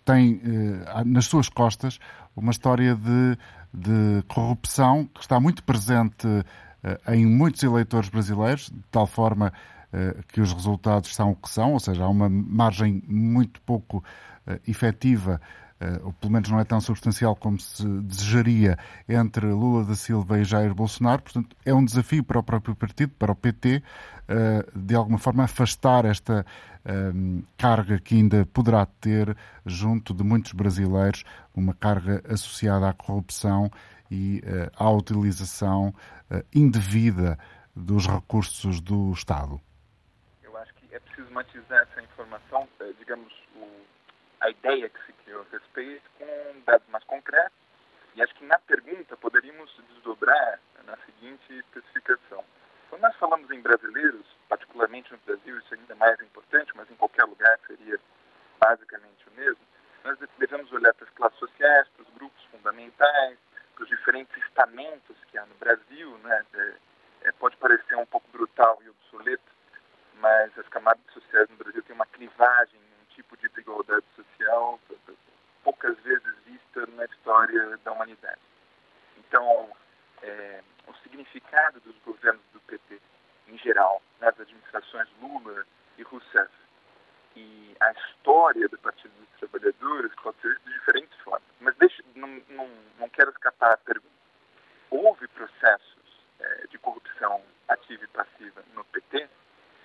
[0.04, 1.98] tem uh, nas suas costas
[2.36, 3.36] uma história de,
[3.74, 6.26] de corrupção que está muito presente
[7.08, 9.52] em muitos eleitores brasileiros, de tal forma
[10.28, 14.02] que os resultados são o que são, ou seja, há uma margem muito pouco
[14.66, 15.61] efetiva eh,
[16.02, 20.44] ou pelo menos não é tão substancial como se desejaria, entre Lula da Silva e
[20.44, 21.22] Jair Bolsonaro.
[21.22, 23.82] Portanto, é um desafio para o próprio partido, para o PT,
[24.28, 26.44] eh, de alguma forma afastar esta
[26.84, 27.12] eh,
[27.56, 33.70] carga que ainda poderá ter junto de muitos brasileiros, uma carga associada à corrupção
[34.10, 34.42] e
[34.76, 35.94] à utilização
[36.54, 37.38] indevida
[37.74, 39.58] dos recursos do Estado.
[40.42, 42.68] Eu acho que é preciso matizar essa informação,
[42.98, 43.32] digamos,
[44.42, 47.56] a ideia que se criou a respeito com dados mais concretos.
[48.14, 52.44] E acho que na pergunta poderíamos desdobrar na seguinte especificação.
[52.90, 56.96] Quando nós falamos em brasileiros, particularmente no Brasil, isso é ainda mais importante, mas em
[56.96, 57.98] qualquer lugar seria
[58.60, 59.62] basicamente o mesmo,
[60.04, 63.38] nós devemos olhar para as classes sociais, para os grupos fundamentais,
[63.74, 66.18] para os diferentes estamentos que há no Brasil.
[66.18, 66.44] Né?
[66.54, 66.74] É,
[67.28, 69.50] é, pode parecer um pouco brutal e obsoleto,
[70.16, 72.80] mas as camadas sociais no Brasil têm uma clivagem
[73.14, 74.80] tipo de desigualdade social
[75.62, 78.40] poucas vezes vista na história da humanidade.
[79.18, 79.70] Então,
[80.22, 83.00] é, o significado dos governos do PT,
[83.48, 85.64] em geral, nas administrações Lula
[85.98, 86.52] e Rousseff,
[87.36, 91.42] e a história do Partido dos Trabalhadores pode ser de diferentes formas.
[91.60, 94.12] Mas deixe, não, não, não quero escapar à pergunta.
[94.90, 99.28] Houve processos é, de corrupção ativa e passiva no PT,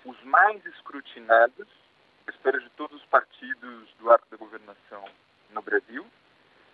[0.06, 1.68] os mais escrutinados
[2.28, 5.04] a história de todos os partidos do arco da governação
[5.52, 6.06] no Brasil,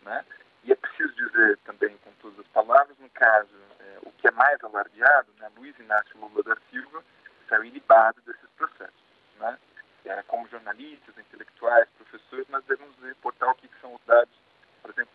[0.02, 0.26] né?
[0.64, 4.32] E é preciso dizer também, com todas as palavras, no caso, é, o que é
[4.32, 7.04] mais alardeado, né, Luiz Inácio Lula da Silva
[7.48, 9.04] saiu ilibado desses processos,
[9.40, 9.60] né?
[10.06, 14.34] É, como jornalistas, intelectuais, professores, nós devemos reportar o que são os dados,
[14.82, 15.14] por exemplo,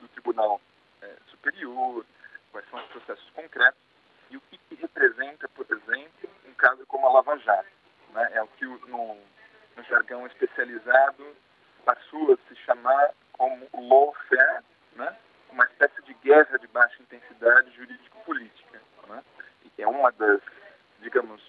[0.00, 0.60] do Tribunal
[1.02, 2.06] é, Superior,
[2.50, 3.80] quais são os processos concretos
[4.30, 7.68] e o que, que representa, por exemplo, um caso como a Lava Jato.
[8.14, 8.30] Né?
[8.32, 9.18] É o que no,
[9.76, 10.26] no jargão
[10.62, 11.36] especializado,
[11.84, 15.16] passou a se chamar como lawfare, né?
[15.50, 18.80] uma espécie de guerra de baixa intensidade jurídico-política.
[19.08, 19.22] Né?
[19.64, 20.40] E é uma das,
[21.00, 21.42] digamos,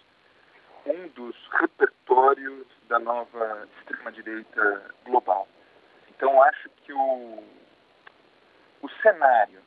[0.85, 5.47] um dos repertórios da nova extrema-direita global.
[6.09, 7.43] Então, acho que o,
[8.81, 9.61] o cenário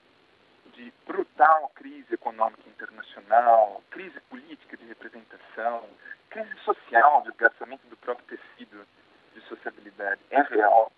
[0.75, 5.89] de brutal crise econômica internacional, crise política de representação,
[6.29, 8.87] crise social, desgastamento do próprio tecido
[9.37, 10.91] de sociabilidade é real,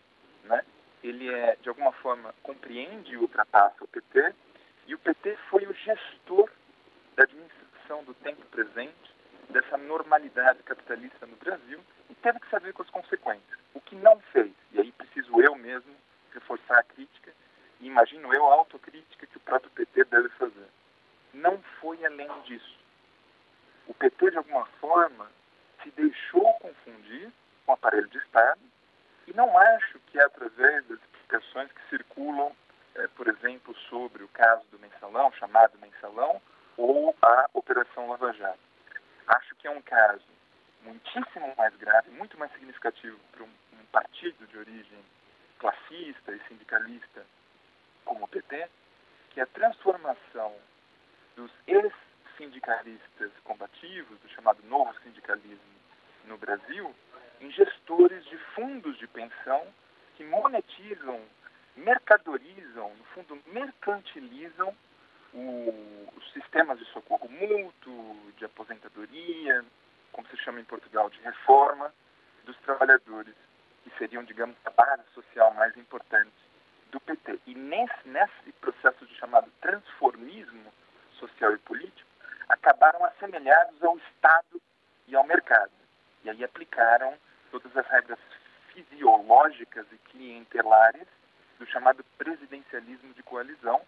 [0.44, 0.64] né?
[1.02, 4.34] ele é, de alguma forma, compreende e ultrapassa o PT,
[4.86, 6.50] e o PT foi o gestor
[7.16, 8.94] da administração do tempo presente,
[9.50, 13.58] dessa normalidade capitalista no Brasil, e teve que saber com as consequências.
[13.74, 15.94] O que não fez, e aí preciso eu mesmo
[16.32, 17.32] reforçar a crítica,
[17.80, 20.68] e imagino eu a autocrítica que o próprio PT deve fazer.
[21.32, 22.78] Não foi além disso.
[23.86, 25.30] O PT, de alguma forma,
[25.82, 27.32] se deixou confundir
[27.68, 28.60] com o aparelho de Estado
[29.26, 32.50] e não acho que é através das explicações que circulam,
[32.94, 36.40] é, por exemplo, sobre o caso do mensalão, chamado mensalão,
[36.78, 38.58] ou a Operação Lava Jato.
[39.26, 40.24] Acho que é um caso
[40.80, 45.04] muitíssimo mais grave, muito mais significativo para um, um partido de origem
[45.58, 47.26] classista e sindicalista
[48.06, 48.66] como o PT,
[49.30, 50.54] que a transformação
[51.36, 55.78] dos ex-sindicalistas combativos, do chamado novo sindicalismo
[56.24, 56.94] no Brasil,
[57.40, 59.66] em gestores de fundos de pensão
[60.16, 61.20] que monetizam,
[61.76, 64.74] mercadorizam, no fundo, mercantilizam
[65.32, 69.64] o, os sistemas de socorro mútuo, de aposentadoria,
[70.12, 71.92] como se chama em Portugal, de reforma
[72.44, 73.34] dos trabalhadores,
[73.84, 76.32] que seriam, digamos, a base social mais importante
[76.90, 77.38] do PT.
[77.46, 80.72] E nesse, nesse processo de chamado transformismo
[81.18, 82.08] social e político,
[82.48, 84.60] acabaram assemelhados ao Estado
[85.06, 85.70] e ao mercado.
[86.24, 87.14] E aí aplicaram
[87.50, 88.18] todas as regras
[88.72, 91.06] fisiológicas e clientelares
[91.58, 93.82] do chamado presidencialismo de coalizão,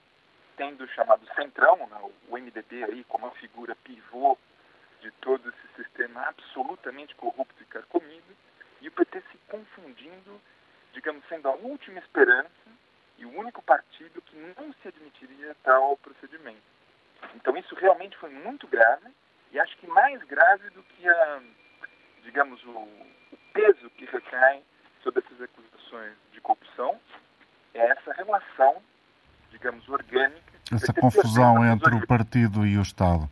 [0.57, 4.37] tendo o chamado centrão, né, o MDB aí como a figura pivô
[5.01, 8.37] de todo esse sistema absolutamente corrupto e carcomido,
[8.81, 10.41] e o PT se confundindo,
[10.93, 12.51] digamos, sendo a última esperança
[13.19, 16.63] e o único partido que não se admitiria tal procedimento.
[17.35, 19.11] Então isso realmente foi muito grave
[19.53, 21.43] e acho que mais grave do que a,
[22.23, 22.89] digamos, o,
[23.53, 24.63] peso que recai
[25.03, 27.01] sobre essas acusações de corrupção
[27.75, 28.83] é essa relação,
[29.51, 33.29] digamos, orgânica essa confusão entre o partido e o Estado.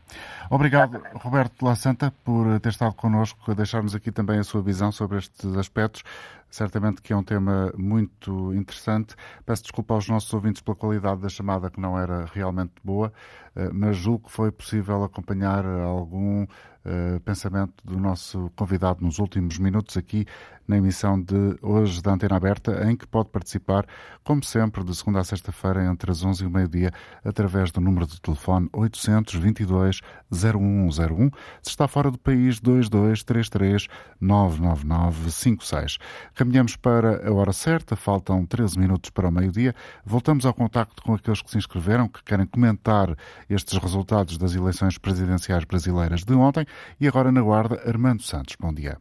[0.51, 4.91] Obrigado, Roberto La Santa, por ter estado connosco, a deixar-nos aqui também a sua visão
[4.91, 6.03] sobre estes aspectos.
[6.51, 9.15] Certamente que é um tema muito interessante.
[9.45, 13.13] Peço desculpa aos nossos ouvintes pela qualidade da chamada, que não era realmente boa,
[13.55, 19.59] eh, mas julgo que foi possível acompanhar algum uh, pensamento do nosso convidado nos últimos
[19.59, 20.25] minutos aqui
[20.67, 23.87] na emissão de hoje da Antena Aberta, em que pode participar,
[24.23, 26.93] como sempre, de segunda a sexta-feira, entre as 11 e o meio-dia,
[27.29, 30.01] através do número de telefone 822
[30.33, 31.31] 0101.
[31.63, 33.87] Se está fora do país, 2233
[34.21, 35.99] 999 56.
[36.35, 39.75] Caminhamos para a hora certa, faltam 13 minutos para o meio-dia.
[40.05, 43.15] Voltamos ao contacto com aqueles que se inscreveram, que querem comentar
[43.49, 46.65] estes resultados das eleições presidenciais brasileiras de ontem.
[47.01, 48.57] E agora na Guarda, Armando Santos.
[48.59, 48.97] Bom dia.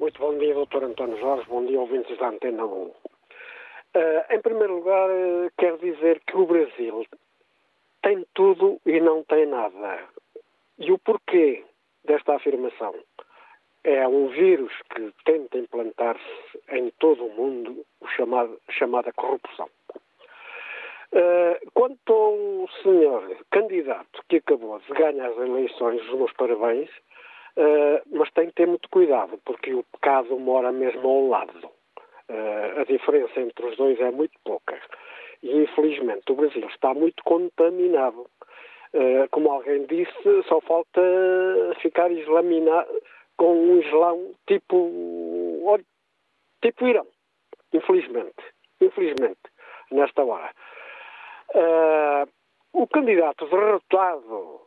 [0.00, 0.84] Muito bom dia, Dr.
[0.84, 1.44] António Jorge.
[1.48, 3.17] Bom dia, ouvintes da Antena 1.
[3.94, 7.06] Eh, em primeiro lugar, uh, quero dizer que o Brasil
[8.02, 10.04] tem tudo e não tem nada.
[10.78, 11.64] E o porquê
[12.04, 12.94] desta afirmação?
[13.84, 19.68] É um vírus que tenta implantar-se em todo o mundo, o chamado, chamada corrupção.
[21.10, 26.90] Uh, quanto ao senhor candidato que acabou de ganhar as eleições, os meus parabéns,
[27.58, 31.68] Uh, mas tem que ter muito cuidado, porque o pecado mora mesmo ao lado.
[32.28, 34.78] Uh, a diferença entre os dois é muito pouca.
[35.42, 38.26] E, infelizmente, o Brasil está muito contaminado.
[38.92, 41.00] Uh, como alguém disse, só falta
[41.80, 42.90] ficar islaminado
[43.36, 45.80] com um islão tipo,
[46.62, 47.06] tipo Irão.
[47.72, 48.44] Infelizmente.
[48.80, 49.40] Infelizmente,
[49.90, 50.50] nesta hora.
[52.72, 54.60] o candidato derrotado,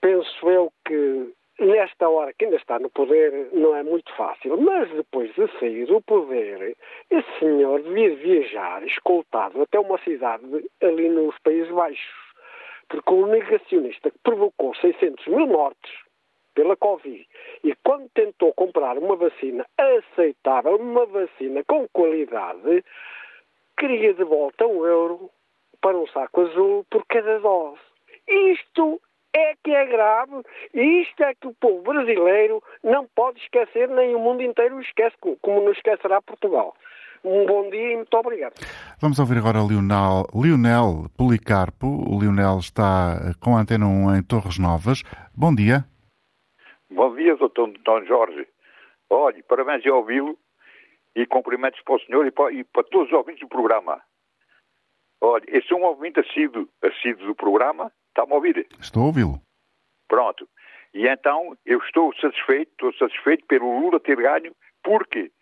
[0.00, 4.90] penso eu que nesta hora que ainda está no poder não é muito fácil, mas
[4.90, 6.76] depois de sair do poder,
[7.10, 10.44] esse senhor devia viajar escoltado até uma cidade
[10.82, 12.14] ali nos Países Baixos,
[12.88, 15.92] porque o negacionista que provocou 600 mil mortes
[16.54, 17.26] pela Covid
[17.62, 22.84] e quando tentou comprar uma vacina aceitável, uma vacina com qualidade,
[23.78, 25.30] queria de volta um euro
[25.80, 27.80] para um saco azul por cada dose.
[28.26, 29.00] Isto
[29.34, 34.14] é que é grave e isto é que o povo brasileiro não pode esquecer, nem
[34.14, 36.74] o mundo inteiro esquece, como não esquecerá Portugal.
[37.24, 38.54] Um bom dia e muito obrigado.
[39.00, 41.86] Vamos ouvir agora Lionel, Lionel Policarpo.
[41.86, 45.02] O Lionel está com a Antena 1 em Torres Novas.
[45.34, 45.84] Bom dia.
[46.90, 48.46] Bom dia, doutor Dom Jorge.
[49.10, 50.38] Olhe, parabéns de ouvi-lo
[51.16, 54.00] e cumprimentos para o senhor e para, e para, todos os ouvintes do programa.
[55.20, 58.66] Olha, esse é um ouvinte assíduo, assíduo do programa Está-me a ouvir?
[58.80, 59.40] Estou a ouvi-lo.
[60.08, 60.48] Pronto.
[60.94, 64.54] E então eu estou satisfeito, estou satisfeito pelo Lula ter ganho.
[64.84, 65.32] Porquê?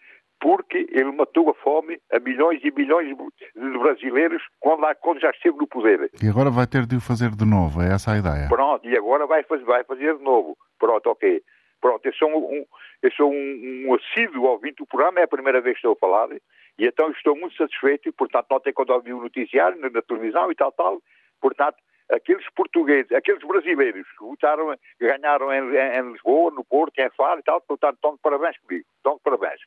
[0.41, 5.31] Porque ele matou a fome a milhões e milhões de brasileiros quando, lá, quando já
[5.31, 6.11] esteve no poder.
[6.23, 8.49] E agora vai ter de o fazer de novo, é essa a ideia?
[8.49, 10.57] Pronto, e agora vai fazer, vai fazer de novo.
[10.79, 11.43] Pronto, ok.
[11.81, 12.65] Pronto, eu sou um,
[13.03, 15.97] eu sou um, um assíduo ouvinte do programa, é a primeira vez que estou a
[15.97, 16.35] falar,
[16.79, 20.55] e então estou muito satisfeito, portanto, ontem quando ouvi o noticiário na, na televisão e
[20.55, 21.03] tal, tal,
[21.41, 21.77] portanto,
[22.11, 27.43] aqueles portugueses, aqueles brasileiros que votaram, ganharam em, em, Lisboa, no Porto, em Faro e
[27.43, 29.61] tal, portanto, estão de parabéns comigo, estão de parabéns.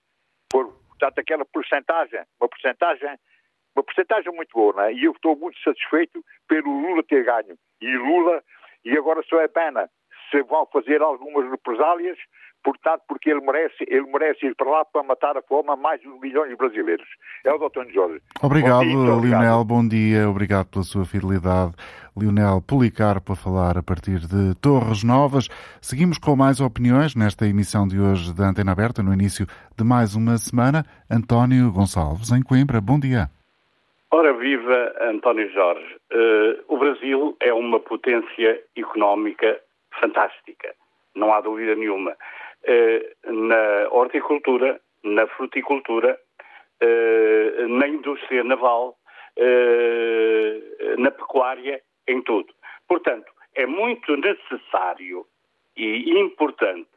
[0.50, 3.20] Por, portanto, aquela porcentagem, uma porcentagem,
[3.76, 4.94] uma porcentagem muito boa, não é?
[4.94, 7.58] E eu estou muito satisfeito pelo Lula ter ganho.
[7.82, 8.44] E Lula,
[8.84, 9.90] e agora só é pena
[10.32, 12.18] se vão fazer algumas represálias,
[12.66, 16.02] portanto, porque ele merece, ele merece ir para lá para matar a fome a mais
[16.02, 17.08] de um milhão de brasileiros.
[17.46, 17.88] É o Dr.
[17.94, 18.20] Jorge.
[18.42, 19.64] Obrigado, dia, Lionel.
[19.64, 20.28] Bom dia.
[20.28, 21.74] Obrigado pela sua fidelidade.
[22.18, 25.48] Lionel Policarpo a falar a partir de Torres Novas.
[25.80, 29.46] Seguimos com mais opiniões nesta emissão de hoje da Antena Aberta, no início
[29.78, 30.84] de mais uma semana.
[31.10, 32.82] António Gonçalves, em Coimbra.
[32.82, 33.30] Bom dia.
[34.12, 35.96] Ora, viva António Jorge.
[36.12, 39.60] Uh, o Brasil é uma potência económica
[40.00, 40.74] fantástica,
[41.14, 42.16] não há dúvida nenhuma.
[42.64, 46.20] Uh, na horticultura, na fruticultura,
[46.82, 48.98] uh, na indústria naval,
[50.98, 52.54] na pecuária em tudo.
[52.88, 55.28] Portanto, é muito necessário
[55.76, 56.90] e importante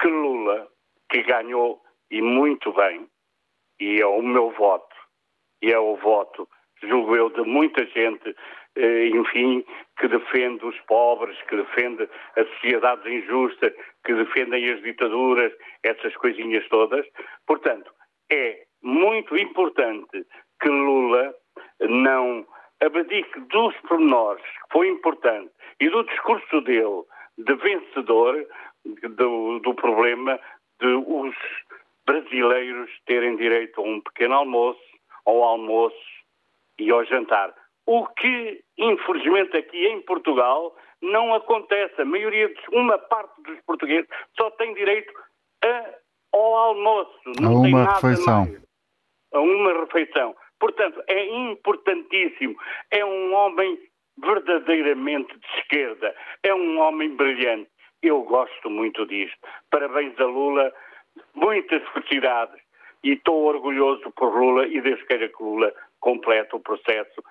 [0.00, 0.68] que Lula,
[1.08, 3.06] que ganhou e muito bem,
[3.80, 4.94] e é o meu voto,
[5.62, 6.48] e é o voto,
[6.82, 8.34] julgo eu, de muita gente, eh,
[8.76, 9.64] enfim,
[9.98, 13.72] que defende os pobres, que defende as sociedades injustas,
[14.04, 15.52] que defendem as ditaduras,
[15.82, 17.06] essas coisinhas todas.
[17.46, 17.92] Portanto,
[18.30, 20.26] é muito importante
[20.60, 21.34] que Lula
[21.80, 22.46] não
[22.80, 25.50] abdique dos pormenores, que foi importante,
[25.80, 27.02] e do discurso dele
[27.38, 28.46] de vencedor
[28.84, 30.38] do, do problema
[30.80, 31.34] de os
[32.06, 34.80] brasileiros terem direito a um pequeno almoço,
[35.24, 35.96] ao almoço
[36.78, 37.54] e ao jantar.
[37.86, 42.00] O que, infelizmente, aqui em Portugal não acontece.
[42.00, 45.12] A maioria, uma parte dos portugueses só tem direito
[45.64, 45.94] a,
[46.32, 47.20] ao almoço.
[47.40, 48.46] Não a tem uma nada refeição.
[48.46, 48.64] Mais.
[49.32, 50.34] A uma refeição.
[50.58, 52.56] Portanto, é importantíssimo.
[52.90, 53.78] É um homem
[54.16, 56.14] verdadeiramente de esquerda.
[56.42, 57.68] É um homem brilhante.
[58.02, 59.36] Eu gosto muito disto.
[59.70, 60.72] Parabéns a Lula.
[61.34, 62.62] Muitas felicidades.
[63.02, 67.22] E estou orgulhoso por Lula e Deus queira que Lula complete o processo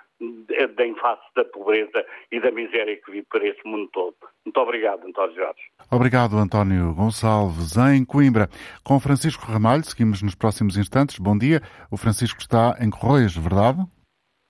[0.79, 4.15] em face da pobreza e da miséria que vive por esse mundo todo.
[4.45, 5.61] Muito obrigado, António Jorge.
[5.91, 8.47] Obrigado, António Gonçalves, em Coimbra.
[8.83, 11.19] Com Francisco Ramalho, seguimos nos próximos instantes.
[11.19, 11.61] Bom dia.
[11.91, 13.79] O Francisco está em Correios, verdade?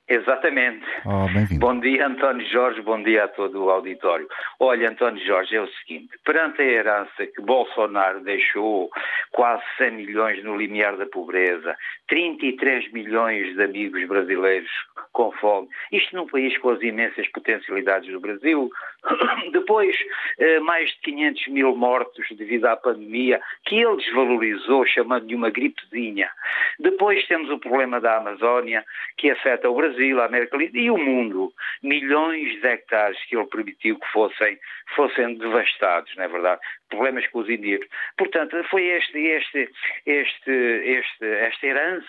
[0.07, 0.85] Exatamente.
[1.05, 1.27] Oh.
[1.59, 4.27] Bom dia, António Jorge, bom dia a todo o auditório.
[4.59, 8.89] Olha, António Jorge, é o seguinte: perante a herança que Bolsonaro deixou,
[9.31, 11.75] quase 100 milhões no limiar da pobreza,
[12.13, 14.69] 33 milhões de amigos brasileiros
[15.11, 18.69] com fome, isto num país com as imensas potencialidades do Brasil,
[19.51, 19.95] depois
[20.37, 25.49] eh, mais de 500 mil mortos devido à pandemia, que ele desvalorizou chamando de uma
[25.49, 26.29] gripezinha.
[26.79, 28.83] Depois temos o problema da Amazónia,
[29.17, 31.51] que afeta o Brasil a América Latina e o mundo.
[31.81, 34.57] Milhões de hectares que ele permitiu que fossem,
[34.95, 36.61] fossem devastados, não é verdade?
[36.89, 37.87] Problemas com os indígenas.
[38.17, 39.69] Portanto, foi este, este,
[40.05, 42.02] este, este, esta herança,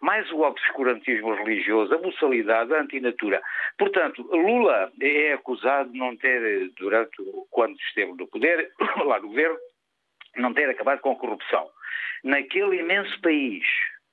[0.00, 3.42] mais o obscurantismo religioso, a buçalidade, a antinatura.
[3.78, 7.16] Portanto, Lula é acusado de não ter, durante
[7.50, 8.70] quando esteve no poder,
[9.04, 9.56] lá no governo,
[10.36, 11.68] não ter acabado com a corrupção.
[12.24, 13.64] Naquele imenso país,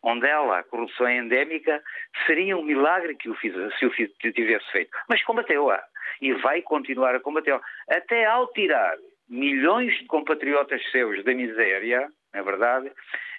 [0.03, 1.81] onde ela, a corrupção é endémica,
[2.25, 4.91] seria um milagre que o fizesse, se o tivesse feito.
[5.07, 5.81] Mas combateu-a
[6.21, 7.61] e vai continuar a combatê-la.
[7.89, 8.95] Até ao tirar
[9.29, 12.91] milhões de compatriotas seus da miséria, é verdade,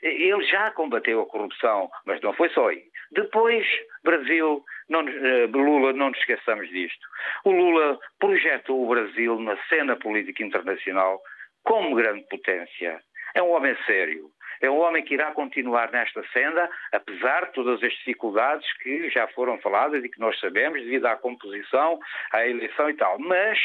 [0.04, 2.84] ele já combateu a corrupção, mas não foi só aí.
[3.12, 3.66] Depois,
[4.02, 7.06] Brasil, não, eh, Lula, não nos esqueçamos disto.
[7.44, 11.20] O Lula projetou o Brasil na cena política internacional
[11.62, 13.00] como grande potência.
[13.34, 14.30] É um homem sério.
[14.60, 19.26] É um homem que irá continuar nesta senda, apesar de todas as dificuldades que já
[19.28, 21.98] foram faladas e que nós sabemos devido à composição,
[22.32, 23.18] à eleição e tal.
[23.18, 23.58] Mas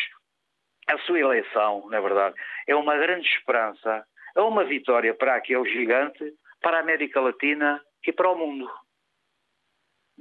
[0.90, 2.36] a sua eleição, na verdade,
[2.68, 4.04] é uma grande esperança,
[4.36, 8.70] é uma vitória para aquele gigante, para a América Latina e para o mundo.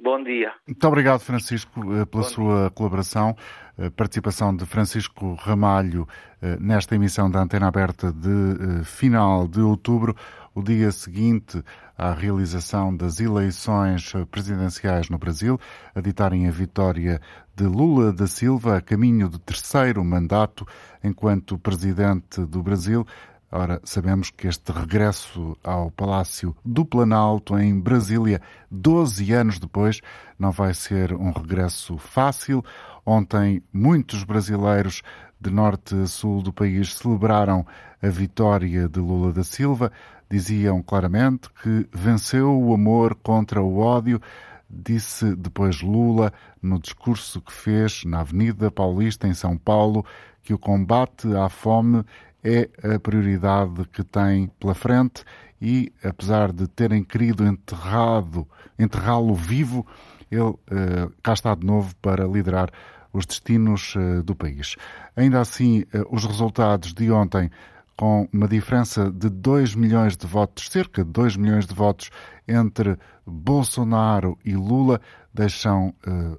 [0.01, 0.53] Bom dia.
[0.67, 2.71] Muito obrigado, Francisco, eh, pela Bom sua dia.
[2.71, 3.37] colaboração.
[3.77, 6.07] A participação de Francisco Ramalho
[6.41, 10.15] eh, nesta emissão da Antena Aberta de eh, final de outubro,
[10.55, 11.63] o dia seguinte
[11.97, 15.59] à realização das eleições presidenciais no Brasil,
[15.95, 17.21] a ditarem a vitória
[17.57, 20.65] de Lula da Silva a caminho de terceiro mandato
[21.03, 23.05] enquanto presidente do Brasil.
[23.51, 30.03] Ora, sabemos que este regresso ao Palácio do Planalto, em Brasília, 12 anos depois,
[30.39, 32.63] não vai ser um regresso fácil.
[33.07, 35.03] Ontem, muitos brasileiros
[35.41, 37.67] de norte a sul do país celebraram
[38.03, 39.91] a vitória de Lula da Silva.
[40.29, 44.21] Diziam claramente que venceu o amor contra o ódio.
[44.69, 50.05] Disse depois Lula, no discurso que fez na Avenida Paulista, em São Paulo,
[50.43, 52.05] que o combate à fome
[52.43, 55.25] é a prioridade que tem pela frente
[55.61, 58.47] e, apesar de terem querido enterrado,
[58.79, 59.87] enterrá-lo vivo,
[60.31, 60.59] ele uh,
[61.23, 62.71] cá está de novo para liderar
[63.13, 64.77] os destinos uh, do país.
[65.17, 67.51] Ainda assim, uh, os resultados de ontem,
[67.97, 72.11] com uma diferença de 2 milhões de votos, cerca de 2 milhões de votos
[72.47, 75.01] entre Bolsonaro e Lula,
[75.35, 75.93] deixam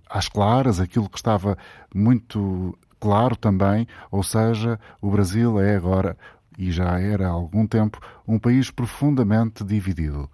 [0.09, 1.57] às claras aquilo que estava
[1.93, 6.17] muito claro também, ou seja, o Brasil é agora
[6.57, 10.29] e já era há algum tempo, um país profundamente dividido.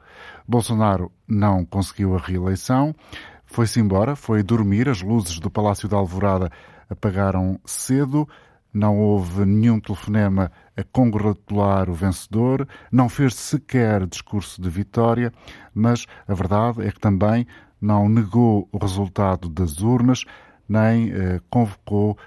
[0.47, 2.95] Bolsonaro não conseguiu a reeleição,
[3.45, 6.51] foi-se embora, foi dormir, as luzes do Palácio da Alvorada
[6.89, 8.27] apagaram cedo,
[8.73, 15.31] não houve nenhum telefonema a congratular o vencedor, não fez sequer discurso de vitória,
[15.73, 17.45] mas a verdade é que também
[17.79, 20.25] não negou o resultado das urnas,
[20.67, 22.17] nem eh, convocou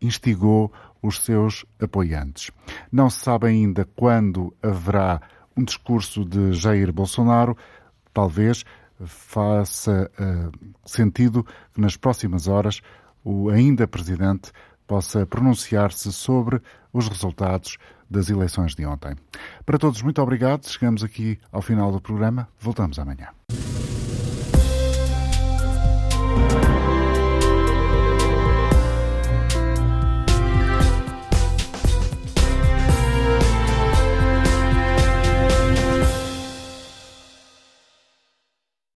[0.00, 0.72] instigou
[1.02, 2.50] os seus apoiantes.
[2.90, 5.20] Não se sabe ainda quando haverá
[5.56, 7.56] um discurso de Jair Bolsonaro,
[8.12, 8.64] talvez
[9.04, 12.80] faça uh, sentido que nas próximas horas
[13.24, 14.52] o ainda presidente
[14.86, 16.60] possa pronunciar-se sobre
[16.92, 17.76] os resultados
[18.10, 19.14] das eleições de ontem.
[19.64, 20.66] Para todos, muito obrigado.
[20.68, 22.48] Chegamos aqui ao final do programa.
[22.58, 23.28] Voltamos amanhã.